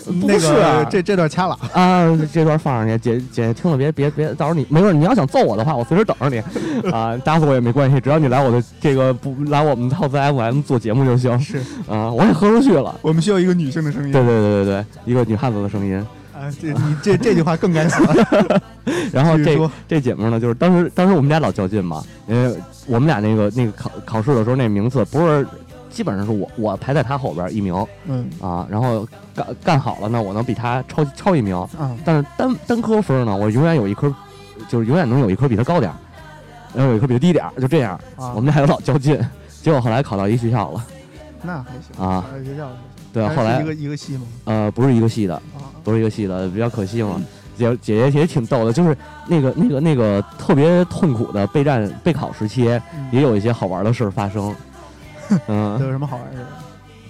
[0.06, 6.38] 不那是个这这段掐了，啊，这段放上去，姐姐听了别别别，到时候你没准你要想揍我的话，我随时等着你
[6.90, 12.98] 啊，打死我也没关系，只要你来我的这个不来我们 Top FM 做节目就行是啊，我也喝出去了。
[13.02, 14.12] 我们需要一个女性的声音。
[14.12, 15.96] 对对对对对，一个女汉子的声音。
[16.32, 18.62] 啊，这你这这句话更该死了。
[19.10, 22.54] 然后这这姐们儿呢，就是当时当时我们俩老较劲嘛，因为
[22.86, 25.46] 我们俩那个那个考考试的时候，那名次不是
[25.96, 27.74] 基本上是我我排在他后边一名
[28.04, 34.14] 嗯啊，然后干干好了呢，我能比他超超一名，啊，但是单单科分呢，我永远有一科，
[34.68, 35.96] 就是永远能有一科比他高点儿，
[36.74, 37.98] 然后有一科比他低点儿，就这样。
[38.16, 39.18] 啊我们俩有老较劲，
[39.62, 40.84] 结果后来考到一学校了
[41.42, 42.22] 那还行啊。
[42.30, 42.68] 考到学校
[43.10, 44.26] 对，后来一个一个系吗？
[44.44, 47.18] 呃不是一个系的，啊，不是一个系的，比较可惜嘛。
[47.56, 48.94] 姐姐姐也挺逗的，就是
[49.26, 54.54] 那个那个那个特别痛苦的备战备考时期，嗯也有一些好玩的事儿发生。
[55.30, 56.46] 都 嗯，有什么好玩的？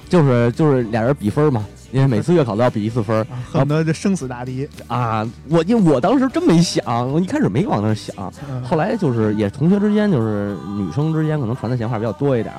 [0.08, 4.68] 就是就是俩人比分嘛，因为每次月考都要比一次分恨不得这生死大敌。
[4.88, 5.26] 啊。
[5.48, 12.52] 我因为我当时真没想，我一开始没往那儿想，嗯后来就是也同学之间，就是女生之间可能传的闲话比较多一点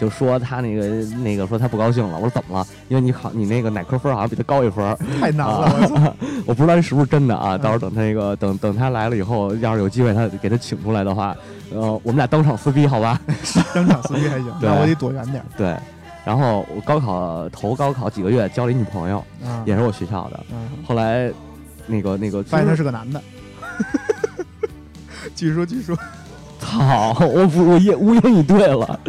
[0.00, 0.86] 就说他那个
[1.18, 2.16] 那个说他不高兴了。
[2.16, 2.66] 我说怎么了？
[2.88, 6.16] 因为你考你那个哪科分好像比他高一分，太难了，啊我！
[6.46, 7.56] 我不知道这是不是真的啊。
[7.56, 11.36] 嗯到时候等他那个等等他来了以后，要是有机会他给他请出来的话，
[11.72, 13.20] 呃，我们俩当场撕逼好吧？
[13.74, 15.42] 当场撕逼还行，那我得躲远点。
[15.56, 15.76] 对，
[16.24, 20.40] 然后我高考头高考几个月交了一女朋友，啊，也是我学校的。
[20.52, 21.30] 嗯，后来
[21.86, 23.20] 那个那个，发现他是个男的。
[25.34, 25.98] 继续说，继续说。
[26.60, 29.00] 操，我不我也无言以对了。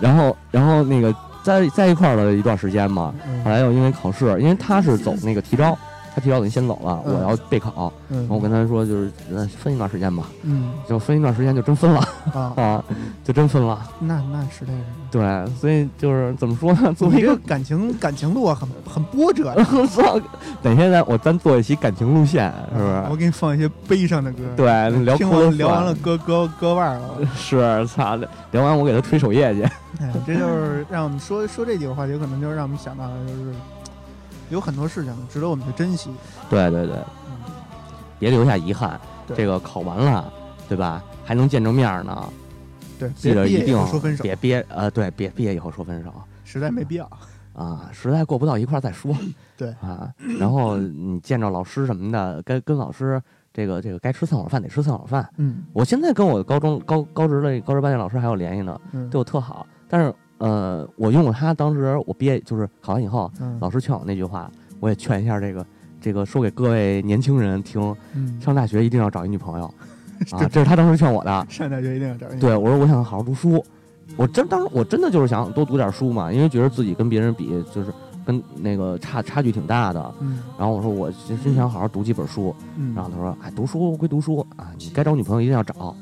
[0.00, 5.78] 然后然后那个在在一块儿了一段时间嘛，嗯后来又因为考试，因为他是走那个提招，
[6.18, 12.00] 他提到你先走了，嗯我要备考，嗯然后我跟他说就是呃分一段时间吧，嗯就分一段时间就真分了
[12.34, 12.84] 啊，啊，
[13.24, 13.78] 就真分了。
[14.00, 14.78] 那那实在是。
[15.10, 16.92] 对，所以就是怎么说呢？
[16.92, 19.54] 作为一个个感情感情路啊，很很波折！
[20.62, 23.04] 等一下咱我咱做一期感情路线，是不是？
[23.10, 24.38] 我给你放一些悲伤的歌。
[24.56, 27.08] 对，聊听哭聊完了割割割腕了。
[27.34, 29.62] 是操的，聊完我给他吹首页去。
[30.00, 33.54] 哎，这就是让我们说说这几个话题，可能就让我们想到的就是
[34.50, 36.10] 有很多事情值得我们去珍惜。
[36.48, 36.96] 对对对，
[37.28, 37.36] 嗯，
[38.18, 38.98] 别留下遗憾。
[39.36, 40.32] 这个考完了，
[40.70, 41.04] 对吧？
[41.22, 42.32] 还能见着面呢，
[42.98, 46.10] 对，记得一定后说分手，别憋呃，对，别毕业以后说分手
[46.44, 47.04] 实在没必要。
[47.52, 49.14] 啊，实在过不到一块儿再说。
[49.56, 53.20] 对啊，然后你见着老师什么的，该跟老师
[53.52, 55.28] 这个这个该吃散伙饭得吃散伙饭。
[55.36, 59.66] 嗯我现在跟我高中高高职的高职班的老师还有联系呢，嗯，对我特好。
[59.88, 65.66] 但是呃，我用过他当时我毕业就是考完以后，嗯老师劝我那句话，我也劝一下这个
[66.00, 69.66] 这个说给各位年轻人听，嗯，上大学一定要找一女朋友
[70.30, 71.46] 啊，这是他当时劝我的。
[71.48, 72.38] 上大学一定要找人。
[72.38, 73.64] 对我说我想好好读书，
[74.16, 77.92] 我真当时我真的就是想多读点书嘛，因为觉得自己跟别人比就是
[78.24, 80.14] 跟那个差差距挺大的。
[80.20, 85.96] 嗯然后我说我真真想好好读几本书，嗯，然后他说哎读书归读书啊，你该找女朋友一定要找。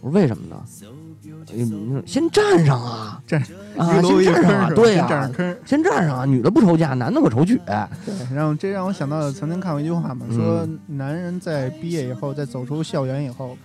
[0.00, 0.56] 我说为什么呢？
[1.58, 3.40] 嗯先站上啊，站
[3.76, 4.74] 啊，一楼一先站上？
[4.74, 5.56] 对呀、先站上坑。
[5.64, 7.56] 先站上啊，女的不愁嫁，男的可愁娶。
[7.58, 13.56] 对，然后这让我想到曾经看过一句话嘛，嗯说男人在毕业以后，在走出校园以后，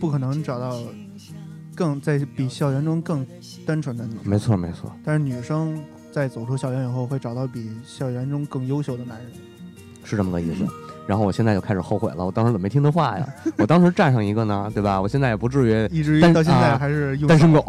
[0.00, 0.78] 不可能找到
[1.74, 3.26] 更在比校园中更
[3.66, 9.26] 单纯的女生，没错没错，但是女生在走出校园以后，会找到比校园中更优秀的男人。
[10.04, 10.64] 是这么个意思。
[11.06, 13.26] 然后我现在就开始后悔了，我当时怎么没听他话呀？
[13.58, 15.00] 我当时站上一个呢，对吧？
[15.00, 17.62] 我现在也不至于以至于单到现在啊还是用单身狗，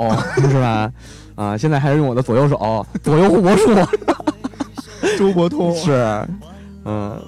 [0.49, 0.91] 是吧？
[1.35, 3.69] 啊，现在还是用我的左右手，左右互搏术。
[5.17, 5.75] 周伯通。
[5.75, 6.27] 是，
[6.85, 7.19] 嗯，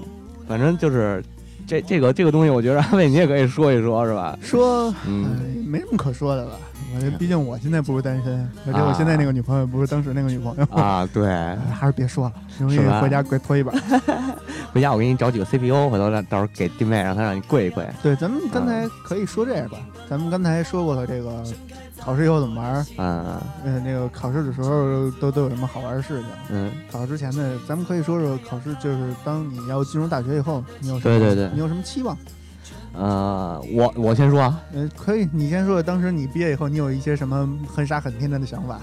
[0.47, 1.24] 反正就是
[1.68, 4.38] 这这个这个东西，我觉得阿伟你也可以说一说，是吧？
[4.41, 6.60] 说，嗯哎，没什么可说的了。
[6.95, 11.27] 我这毕竟我现在不是单身，而且我啊现在那个女朋友不是当时那个女朋友，啊， 对，
[11.71, 13.71] 还是别说了，容易回家跪搓一把。
[14.73, 17.87] 回家我给你找几个 CPU，回头让到时候给弟妹让他让你跪一跪。
[18.03, 19.77] 对，咱们刚啊才可以说这个吧。
[20.07, 21.43] 咱们刚才说过了，这个
[21.99, 22.85] 考试以后怎么玩儿？
[22.97, 26.27] 嗯呃，那个考试的时候都都有什么好玩的事情？
[26.49, 31.19] 嗯，考试之前呢，咱们可以说说考试，就是当你要进入大学以后，你有什么？
[31.19, 32.15] 对对对你有什么期望？
[33.00, 38.78] 呃，我我先说啊，呃，可以，你先说说，当时你毕业以后，你有一些什么很傻很天真的想法？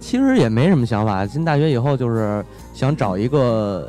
[0.00, 1.24] 其实也没什么想法。
[1.24, 2.44] 进大学以后就是
[2.74, 3.88] 想找一个，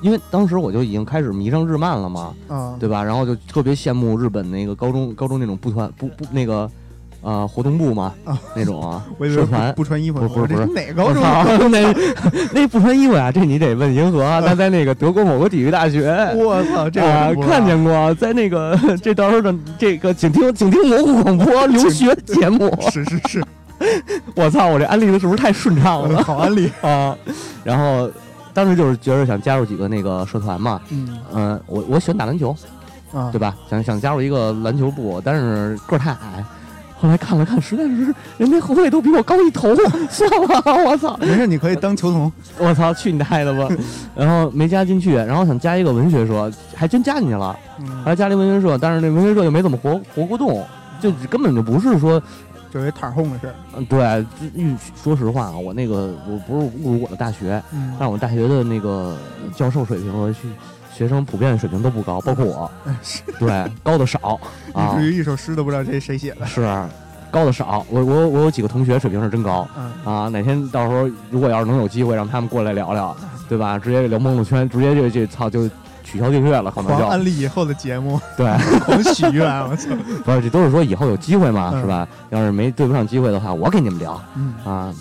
[0.00, 3.04] 因为当时我就已经开始迷上日漫了嘛，嗯，对吧？
[3.04, 6.70] 然后就特别羡慕日本那个高中高中那种不团不不那个
[7.24, 9.72] 呃活动部嘛，啊那种啊 我以为不社团。
[9.74, 11.22] 不穿衣服呢，不是不是我说这哪高中？
[11.22, 11.94] 我操， 那
[12.52, 16.10] 那不穿衣服呀、这你得问银河，他在那个德国某个体育大学。
[16.36, 22.70] 我操，这啊我，不知道看见过，在那个这 到时候的这个，请听请听蘑菇广播留学节目。
[22.90, 23.44] 是是是，
[24.34, 26.70] 我操，我这安利的是不是太顺畅了好安利。
[26.82, 27.16] 啊？
[27.64, 28.10] 然后
[28.52, 32.54] 当时就是觉得想加入几个那个社团嘛，嗯嗯、我我喜欢打篮球，
[33.12, 33.56] 啊，对吧？
[33.70, 36.44] 想想加入一个篮球部，但是个儿太矮。
[37.04, 39.74] 后来看了看，实在是人家后卫都比我高一头，
[40.08, 41.14] 算了，我操！
[41.20, 42.32] 没事，你可以当球童。
[42.56, 43.68] 我操，去你大爷的吧！
[44.16, 47.52] 然后没加进去，然后想加一个文学社，还真加进去了。
[47.52, 50.66] 后嗯，来加了一文学社，但是那文学社又没怎么活活过动，
[50.98, 52.18] 就根本就不是说，
[52.72, 53.54] 就是一塔哄的事儿。
[53.76, 54.24] 嗯，对，
[55.02, 59.14] 说实话啊，我那个我不是侮辱我的大学，嗯但我大学的那个
[59.54, 60.32] 教授水平和
[60.94, 62.70] 学学生普遍的水平都不高，包括我，
[63.40, 64.38] 对，高的少
[64.72, 66.46] 啊以，至于一首诗都不知道这谁写的。
[66.46, 66.62] 是
[67.30, 67.84] 高的少。
[67.90, 73.14] 我我我有几个同学水平是真高嗯，啊，哪天到时候如果要是能有机会让他们过来聊聊，
[73.48, 73.76] 对吧？
[73.76, 75.68] 直接聊梦露圈，直接就就操就
[76.04, 78.46] 取消订阅了，可能就安利以后的节目，对。
[78.86, 79.90] 狂许愿，我操。
[80.24, 82.06] 不是，这都是说以后有机会嘛，嗯是吧？
[82.30, 84.94] 要是没对不上机会的话，我给你们聊嗯啊。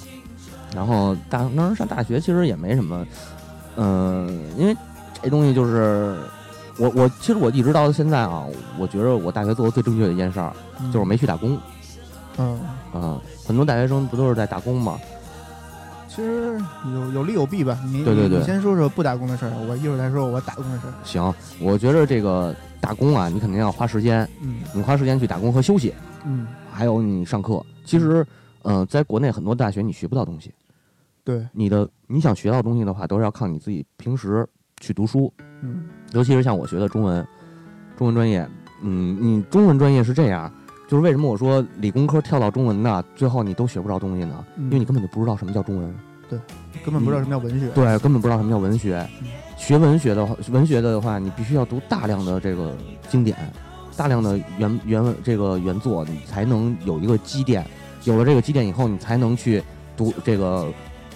[0.75, 3.05] 然后大当时候上大学其实也没什么，
[3.75, 4.27] 嗯、
[4.57, 4.75] 因为
[5.23, 6.15] 这东西就是
[6.77, 8.45] 我我其实我一直到现在啊，
[8.77, 10.53] 我觉得我大学做的最正确的一件事儿
[10.87, 11.57] 就是我没去打工，
[12.37, 12.59] 嗯，
[12.93, 14.99] 嗯，很多大学生不都是在打工吗？
[16.09, 16.61] 其实
[16.93, 17.79] 有有利有弊吧。
[17.85, 20.93] 你对对对你先说说不打工的事儿，我一会儿再说我打工的事儿。
[21.03, 25.93] 行，我觉得这个打工啊，你肯定要花时间，嗯你花时间去打工和休息，
[26.25, 27.63] 嗯还有你上课。
[27.85, 28.25] 其实，
[28.63, 30.53] 嗯、在国内很多大学你学不到东西。
[31.23, 34.45] 对，你的你想学到东西的话，都是要靠你自己平时
[34.83, 35.31] 去读书，
[35.61, 37.25] 嗯尤其是像我学的中文，
[37.97, 38.45] 中文专业，
[38.81, 40.51] 嗯，你中文专业是这样，
[40.89, 44.45] 就是为什么我说理工科跳到中文的，最后你都学不着东西呢？
[44.57, 45.95] 嗯因为你根本就不知道什么叫中文，
[46.29, 46.37] 对
[46.83, 47.69] 根本不知道什么叫文学。
[47.69, 49.27] 对，根本不知道什么叫文学嗯。
[49.57, 52.75] 学文学的话，文学的话，你必须要读大量的这个
[53.07, 53.37] 经典，
[53.95, 57.65] 大量的原原文这个原作，你才能有一个积淀。
[58.03, 59.63] 有了这个积淀以后，你才能去
[59.95, 60.67] 读这个，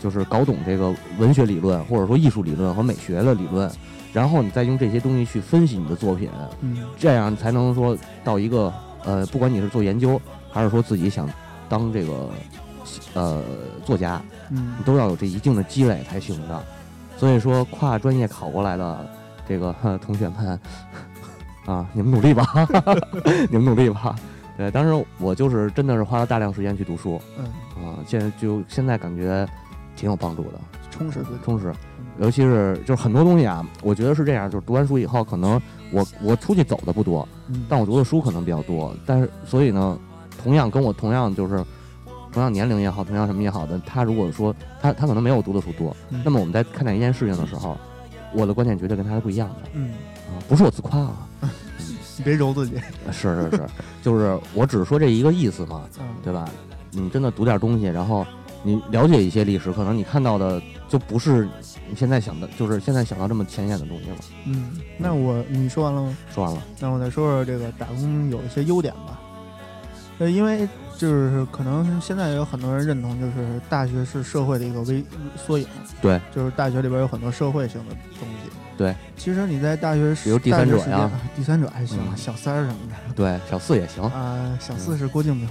[0.01, 3.69] 就是搞懂这个文学理论，或者说艺术理论和美学的理论，
[4.13, 6.29] 然后你再用这些东西去分析你的作品，
[6.61, 8.73] 嗯这样才能说到一个
[9.03, 10.19] 呃，不管你是做研究，
[10.51, 11.29] 还是说自己想
[11.69, 12.29] 当这个
[13.13, 13.43] 呃
[13.85, 16.63] 作家，嗯你都要有这一定的积累才行的。
[17.17, 19.09] 所以说，跨专业考过来的
[19.47, 19.73] 这个
[20.05, 20.59] 同学们
[21.65, 22.45] 啊，你们努力吧，
[23.49, 24.15] 你们努力吧。
[24.55, 27.45] 对，当时我就是真的是花了大量时间去读书嗯，
[27.83, 29.47] 啊，现在就现在感觉
[29.97, 30.59] 挺有帮助的，
[30.91, 31.39] 充实自己。
[31.43, 31.73] 充实。
[32.19, 39.99] 尤其是就是很多东西啊，我觉得是这样，就是读完书以后，可能我我出去走的不多，嗯但我读的书可能比较多，但是所以呢，
[40.41, 41.63] 同样跟我同样就是
[42.31, 47.77] 同样年龄也好，同样什么也好的，他如果说他他可能没有读的书多，嗯那么我们在看待一件事情的时候，
[48.33, 49.91] 我的观点绝对跟他是不一样的嗯，
[50.27, 51.29] 啊，不是我自夸啊，
[52.17, 52.77] 你别揉自己。
[53.11, 53.61] 是是是，
[54.01, 56.49] 就是我只是说这一个意思嘛，嗯，对吧？
[56.89, 58.25] 你真的读点东西，然后
[58.67, 61.47] 你了解一些历史，可能你看到的就不是
[61.89, 64.17] 你现在想的，就是现在想到这么浅显的东西了。
[64.45, 66.17] 嗯，那我你说完了吗？
[66.35, 69.21] 说完了，那我再说说这个打工有一些优点吧。
[70.19, 75.01] 呃，因为就是可能现在有很多人认同，就是大学是社会的一个微
[75.37, 75.65] 缩影。
[76.01, 78.36] 对，就是大学里边有很多社会性的东西。
[78.77, 83.13] 对，其实你在大学时，比如第三者呀 第三者还行，嗯小三儿什么的。
[83.15, 85.49] 对，小四也行，啊、小四是郭敬明。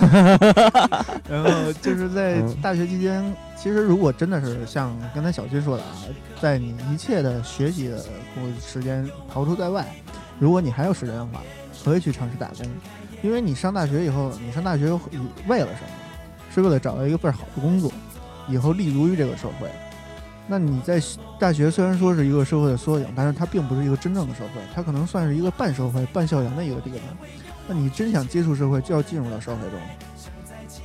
[1.28, 5.90] 然后就是在嗯大学期间，其实如果真的是像刚才小军说的啊，
[6.40, 7.98] 在你一切的学习的
[8.64, 9.04] 时间
[9.34, 9.84] 刨除在外，
[10.38, 11.42] 如果你还有时间的话，
[11.84, 12.66] 可以去尝试打工，
[13.22, 14.92] 因为你上大学以后，你上大学
[15.48, 15.90] 为了什么？
[16.54, 17.92] 是为了找到一个倍儿好的工作，
[18.48, 19.68] 以后立足于这个社会。
[20.48, 21.00] 那你在
[21.38, 27.00] 大学虽然说是一个社会的缩影，但是它并不是一个真正的社会，它可能算是一个半社会、半校园的一个地方。
[27.68, 29.78] 那你真想接触社会，就要进入到社会中。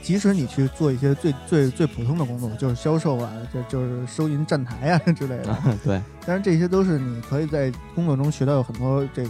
[0.01, 9.29] 即使你去做一些最最最普通的工作，就是销售啊，就就是收银站台啊之类的， 对，但是这些都是你可以在工作中学到有很多这个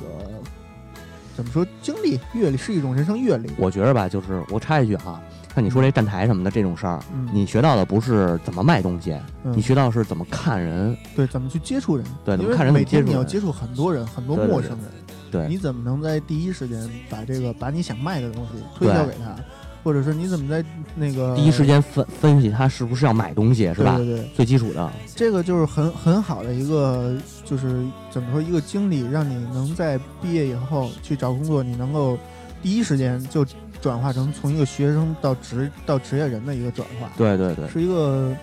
[1.35, 3.51] 怎么说经历、阅历，是一种人生阅历。
[3.55, 5.21] 我觉着吧，就是我插一句哈，
[5.53, 10.97] 看你说这站台什么的这种事儿，嗯，你学到的不是怎么卖东西，嗯你学到的是怎么看人。
[11.15, 14.89] 对怎么去接触人，对怎么看人每天怎么接触你要接触很多人，很多对对对陌生人，
[15.31, 19.35] 对你怎么能在第一时间把这个把你想卖的东西推销给他，
[19.83, 23.97] 或者是你怎么在那个第一时间分分析他是不是要买东西，是吧？
[23.97, 32.17] 对对对，最基础的，这个就是很很好的一个，就是怎么说一个经历，让你能在毕业以后去找工作，你能够
[32.63, 33.45] 第一时间就
[33.83, 38.33] 转化成从一个学生到职到职业人的一个转化，对对对，是一个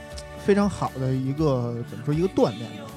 [0.44, 2.90] 非常好的一个怎么说一个锻炼吧。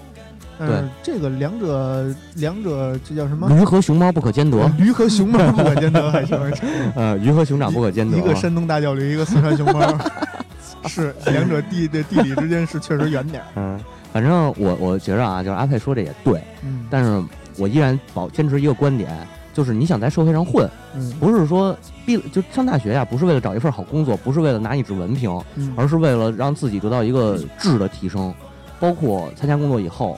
[0.60, 3.48] 但是对这个两者两者这叫什么？
[3.48, 6.38] 驴和熊猫不可兼得， 驴和熊猫不可兼得，还行。
[6.96, 8.18] 呃，鱼和熊掌不可兼得。
[8.18, 9.98] 一个山东大叫驴，一个四川熊猫，
[10.86, 13.48] 是两者地的地理之间是确实远点儿。
[13.56, 13.80] 嗯，
[14.12, 17.24] 反正我我觉着啊，就是阿佩说这也对，嗯，但是
[17.58, 19.10] 我依然保坚持一个观点，
[19.54, 21.14] 就是你想在社会上混，嗯。
[21.20, 21.76] 不是说
[22.06, 25.74] 毕就上大学呀，不是为了找一份好工作，不是为了拿一纸文凭，嗯。
[25.78, 28.34] 而是为了让自己得到一个质的提升，
[28.80, 30.18] 包括参加工作以后，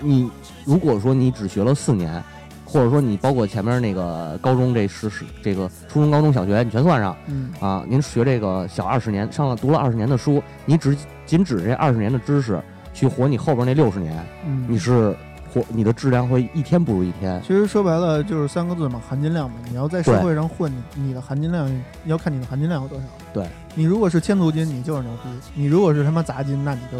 [0.00, 0.28] 你
[0.64, 2.22] 如果说你只学了四年，
[2.64, 7.50] 或者说你包括前面那个高中这十十这个初中、高中小学你全算上嗯。
[7.60, 12.60] 啊，您学这个小二十年，上了读了二十年的书，你只仅指这二十年的知识
[12.92, 15.14] 去活你后边那六十年，嗯，你是
[15.52, 17.40] 活你的质量会一天不如一天。
[17.42, 19.56] 其实说白了就是三个字嘛，含金量嘛。
[19.68, 21.70] 你要在社会上混，你你的含金量
[22.06, 23.04] 要看你的含金量有多少。
[23.34, 26.98] 对，你如果是千足金，你就是牛逼；你如果是他妈杂金，那你就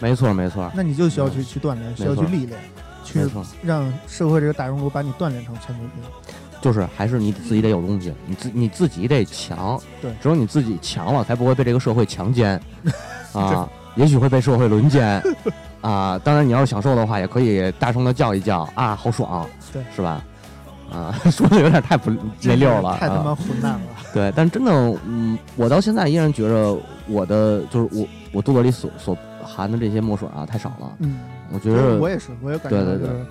[0.00, 2.60] 没错没错那你就需要去去锻炼，需要去历练，
[3.04, 3.20] 去，
[3.62, 6.02] 让社会这个大熔炉把你锻炼成千足金。
[6.60, 12.58] 就是还是你自己得有东西，你自你自己得强，对只有你自己强了，才不会被这个社会强奸，
[13.34, 15.22] 啊，也许会被社会轮奸，
[15.84, 20.24] 啊，当然你要是享受的话，也可以大声的叫一叫啊，好爽，对，是吧？
[20.90, 22.10] 啊， 说的有点太不
[22.42, 23.80] 没溜了，太他妈啊混蛋了。
[24.12, 24.72] 对，但真的，
[25.06, 31.18] 嗯，我到现在依然觉着我的就是我我肚子里所所含的这些墨水啊太少了，嗯，
[31.52, 33.26] 我觉得我也是，我也感觉对对对就是，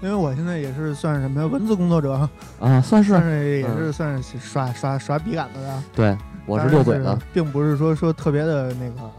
[0.00, 2.12] 因为我现在也是算是什么呀，文字工作者，
[2.60, 5.82] 啊，算算是是也是算是刷刷刷笔杆子的。
[5.94, 6.16] 对，
[6.46, 9.10] 我是当然溜嘴的，并不是说说特别的那个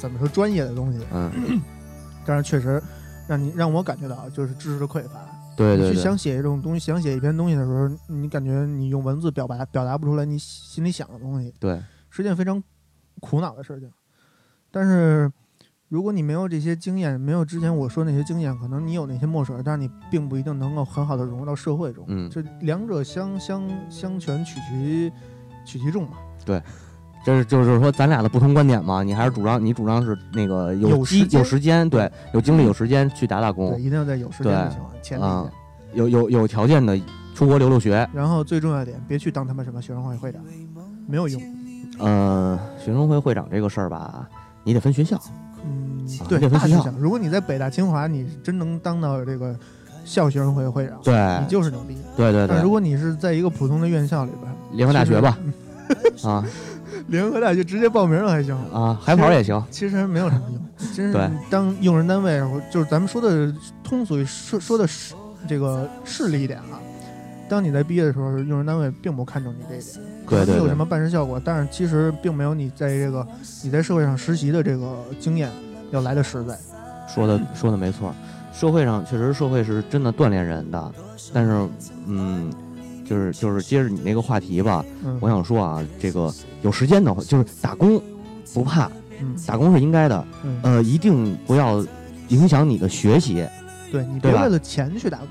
[0.00, 1.60] 怎么说专业的东西，嗯，
[2.24, 2.82] 但是确实
[3.28, 5.20] 让你让我感觉到就是知识的匮乏。
[5.56, 12.62] 对对对，你去想写一种东西，想写一篇东西的时候，你感觉你用文字表达表达不出来你心里想的东西，对，是件非常
[13.20, 13.90] 苦恼的事情。
[14.70, 15.30] 但是
[15.88, 22.06] 如果你没有这些经验，没有之前我说那些经验，可能你有那些墨水，但是你并不一定能够很好的融入到社会中。
[22.08, 25.12] 嗯这两者相相相权取其
[25.66, 26.16] 取其重嘛。
[27.24, 35.52] 这是就是说咱俩的不同观点嘛，你还是主张你主张是那个有机有时间有时间，对，有精力有时间去打打工对，一定要在有时间的情况前提啊下。
[35.92, 36.98] 有有有条件的
[37.34, 40.40] 出国留留学，然后最重要一点，别去当他们什么学生会会长，
[41.08, 41.42] 没有用。
[41.98, 44.26] 呃，学生会会长这个事儿吧，
[44.62, 45.20] 你得分学校，
[45.64, 46.96] 嗯啊，对，得分学校大学校。
[46.98, 49.54] 如果你在北大清华，你真能当到这个
[50.04, 51.98] 校学生会会长，对你就是牛逼。
[52.16, 55.36] 对对对，但如果你是在一个普通的院校里边，联合大学吧，
[56.24, 56.44] 啊
[57.08, 58.56] 联合大学直接报名了还行。
[58.72, 62.40] 啊，海跑也行，其实没有什么用，真是当用人单位，
[62.70, 65.14] 就是咱们说的通俗说说的是
[65.48, 66.78] 这个势利一点啊。
[67.48, 73.26] 当你在毕业的时候，用人单位并不看重你这一点，可对你有什么办事效果，但是其实并没有你在这个
[73.64, 75.50] 你在社会上实习的这个经验
[75.90, 76.56] 要来的实在。
[77.12, 78.14] 说的说的没错，
[78.52, 80.92] 社会上确实社会是真的锻炼人的，
[81.32, 81.68] 但是
[82.06, 82.52] 嗯，
[83.10, 86.32] 就是就是接着你那个话题吧，嗯，我想说啊，这个
[86.62, 88.00] 有时间的话，就是打工
[88.54, 88.88] 不怕，
[89.20, 91.84] 嗯打工是应该的，嗯，呃，一定不要
[92.28, 93.44] 影响你的学习，
[93.90, 95.28] 对你别为了钱去打工，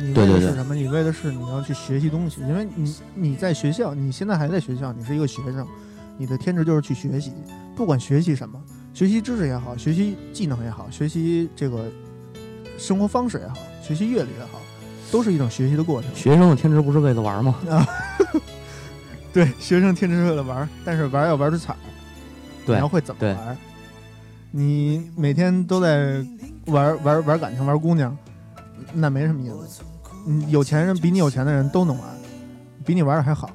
[0.00, 0.74] 你为的是什么？
[0.74, 5.64] 你为的是你要去学习东西，因为你你在学校，你现在还在学校，你是一个学生，
[6.18, 7.30] 你的天职就是去学习，
[7.76, 8.60] 不管学习什么，
[8.92, 11.84] 学习知识也好，学习技能也好，学习这个
[12.76, 14.53] 生活方式也好，学习阅历也好，
[15.14, 16.12] 都是一种学习的过程。
[16.12, 17.54] 学生的天职不是为了玩吗？
[17.70, 17.86] 啊
[19.32, 21.72] 对，学生天职是为了玩儿，但是玩儿要玩出彩
[22.66, 23.56] 你要会怎么玩儿。
[24.50, 26.24] 你每天都在
[26.66, 28.16] 玩儿玩儿玩儿感情、玩儿姑娘，
[28.92, 29.82] 那没什么意思。
[30.26, 32.04] 嗯，有钱人比你有钱的人都能玩，
[32.84, 33.50] 比你玩的还好。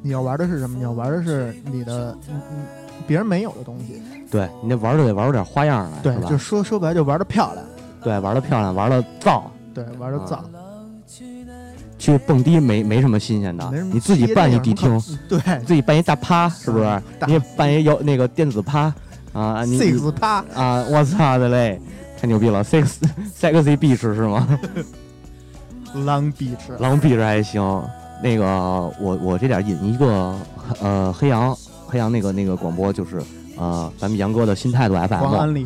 [0.00, 0.74] 你要玩的是什么？
[0.74, 2.66] 你要玩的是你的，嗯嗯，
[3.06, 4.02] 别人没有的东西。
[4.30, 6.28] 对你那玩儿就得玩出点花样来，对，吧？
[6.30, 7.66] 就说说白了，就玩的漂亮。
[8.02, 10.38] 对，玩的漂亮，玩的造，对，玩的燥，
[11.98, 17.02] 啊去蹦迪没没什么新鲜的你自己办一迪厅， 嗯对自己办一大趴，是不是？
[17.26, 18.92] 你也办一有那个电子趴
[19.32, 19.78] 啊，你
[20.18, 21.80] 趴，啊，我操的嘞，
[22.20, 22.94] 太牛逼了，sex
[23.38, 24.46] sexy beach 是吗
[25.94, 27.82] ？Long Beach，Long Beach 还行。
[28.20, 28.44] 那个
[29.00, 30.34] 我我这点引一个
[30.82, 33.22] 呃黑羊黑羊那个那个广播就是
[33.56, 35.64] 呃咱们杨哥的新态度 FM，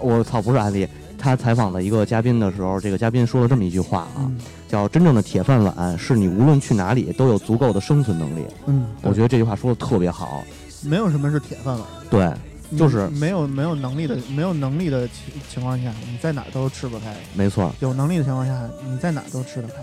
[0.00, 0.86] 我操不是安利，
[1.22, 4.36] 他采访的一个嘉宾的时候，这个嘉宾说了这么一句话啊，嗯
[4.68, 8.44] 叫真正的铁饭碗是你无论去哪里都有足够的生存能力。
[8.66, 10.42] 嗯，我觉得这句话说的特别好，
[10.82, 11.86] 没有什么是铁饭碗。
[12.10, 12.32] 对，
[12.76, 15.16] 就是没有没有能力的没有能力的情
[15.48, 17.72] 情况下，你在哪儿都吃不开；没错。
[17.78, 19.74] 有能力的情况下，你在哪儿都吃得开，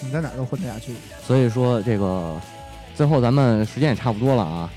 [0.00, 0.92] 你在哪儿都混得下去。
[1.26, 2.40] 所以说这个
[2.94, 4.70] 最后咱们时间也差不多了啊，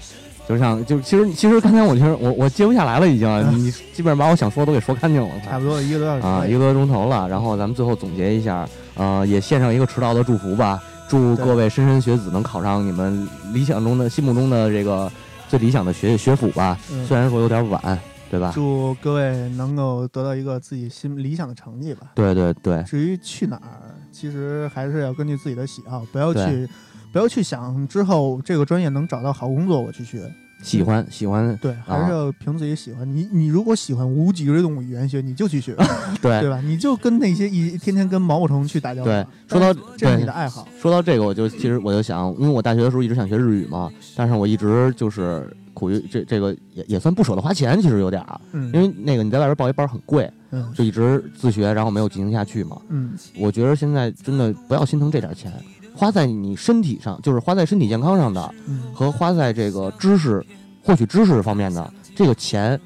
[0.51, 7.29] 就像就其实其实刚才我其实我我接不下来了已经，你基本上把我想说的都给说干净了，差不多一个多小时啊，一个多钟头了。
[7.29, 15.09] 然后咱们最后总结一下，呃，也献上一个迟到的祝福吧，祝各位莘莘学子能考上你们理想中的、心目中的这个
[15.47, 16.77] 最理想的学学府吧。
[16.91, 17.97] 嗯虽然说有点晚，
[18.29, 18.51] 对吧？
[18.53, 22.07] 祝各位能够得到一个自己心理想的成绩吧。
[22.13, 26.67] 对对对至于去哪儿，其实还是要根据自己的喜好，不要去
[27.13, 30.29] 不要去想之后这个专业能找到好工作我去学。
[30.61, 33.09] 喜欢喜欢，对，还是要凭自己喜欢。
[33.11, 35.75] 你你如果喜欢无脊椎动物语言学，你就去学，
[36.21, 36.61] 对对吧？
[36.61, 39.05] 你就跟那些一天天跟毛毛虫去打交道。
[39.05, 39.25] 对。
[39.47, 52.79] 说到这是你的爱好，说到这个，我就其实我就想，因为我大学的时候一直想学日语嘛，但是我一直就是苦于这这个也也算不舍得花钱，其实有点儿，嗯，因为那个你在外边报一班很贵，嗯就一直自学，然后没有进行下去嘛。
[52.89, 55.51] 嗯我觉得现在真的不要心疼这点钱，
[55.95, 60.45] 花在你身体上，就是花在身体健康上的嗯，和花在这个知识
[60.83, 62.79] 获取知识方面的这个钱，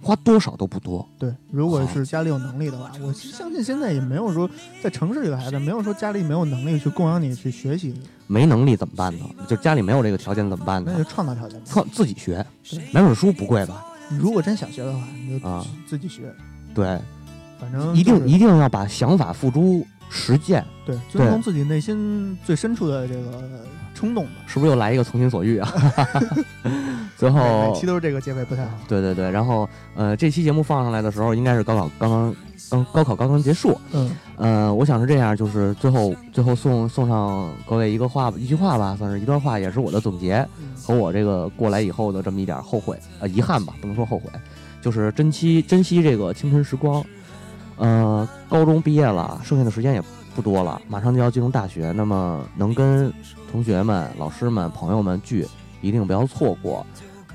[0.00, 1.06] 花多少都不多。
[1.18, 1.32] 对。
[1.50, 4.48] 如果是家里有能力的话，我相信现在也没有说
[4.82, 7.94] 在城市里的孩子没有说家里没有能力去供养你去学习，
[8.26, 9.24] 没能力怎么办呢？
[9.46, 11.02] 就家里没有这个条件怎么办呢那？
[11.02, 11.60] 就创造条件。
[11.64, 13.84] 创自己学对，买本书不贵吧？
[14.08, 16.34] 你如果真想学的话，你就啊自己学，
[16.74, 17.00] 对，
[17.60, 24.32] 反正一定一定要把想法付诸实践，对遵从自己内心最深处的这个冲动吧。
[24.46, 25.72] 是不是又来一个从心所欲啊？
[27.16, 28.70] 最后每期，都是这个结尾不太好。
[28.86, 32.34] 对对对，然后呃，这期节目放上来的时候，应该是高考刚刚
[32.70, 40.46] 刚高考刚刚结束，嗯呃，我想是这样，就是最后最后送送上各位一个话一句话吧，算是一段话，也是我的总结
[40.76, 44.28] 和我这个过来以后的这么一点后悔呃遗憾吧，不能说后悔，
[44.82, 47.04] 就是珍惜珍惜这个青春时光。
[47.82, 50.02] 呃，高中毕业了，剩下的时间也
[50.36, 53.12] 不多了，马上就要进入大学，那么能跟
[53.50, 55.44] 同学们、老师们、朋友们聚，
[55.80, 56.86] 一定不要错过。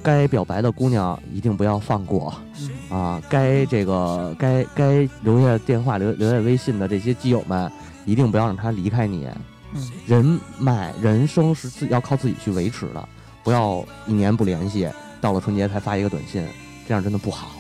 [0.02, 3.22] 该表白的姑娘一定不要放过嗯啊！
[3.28, 7.70] 该这个该该留下电话、留留下微信的这些基友们，
[8.06, 9.28] 一定不要让他离开你。
[9.74, 13.10] 嗯，人脉、人生是自要靠自己去维持的，
[13.44, 14.88] 不要一年不联系，
[15.20, 16.42] 到了春节才发一个短信，
[16.88, 17.57] 这样真的不好。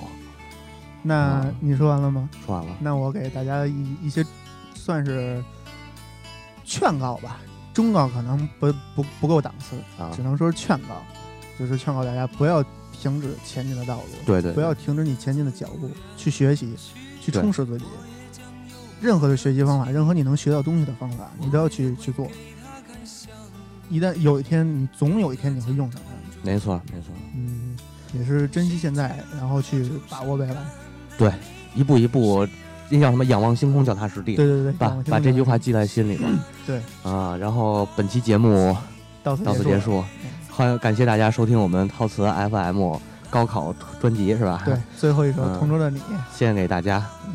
[1.04, 2.30] 那嗯你说完了吗？
[2.45, 4.26] 说完了，那我给大家一一些
[4.74, 5.43] 算是
[6.64, 7.39] 劝告吧，
[7.74, 11.02] 忠告可能不不不够档次，啊只能说是劝告，
[11.58, 16.76] 就是劝告大家不要停止前进的道路，对对，不要停止你前进的脚步，去学习，
[17.22, 17.86] 去对充实自己。
[19.00, 22.28] 任何的学习方法，任何你能学到东西的方法，你都要去去做。
[23.89, 26.12] 一旦有一天，你总有一天你会用上它。
[26.43, 27.78] 没错没错，嗯，
[28.14, 30.56] 也是珍惜现在，然后去把握未来。
[31.76, 32.47] 一步一步，
[32.89, 33.26] 那叫什么？
[33.26, 34.36] 仰望星空，脚踏实地。
[34.36, 36.28] 对对对，把把这句话记在心里吧。
[36.65, 38.76] 对啊，然后本期节目
[39.24, 39.80] 到此到此结。
[39.80, 40.03] 束，
[40.49, 42.95] 欢感谢大家收听我们陶瓷 FM
[43.30, 44.61] 高考专辑是吧？
[44.65, 45.99] 对，，最后一首嗯《同桌的你》。
[46.34, 47.03] 献给大家。
[47.28, 47.34] 嗯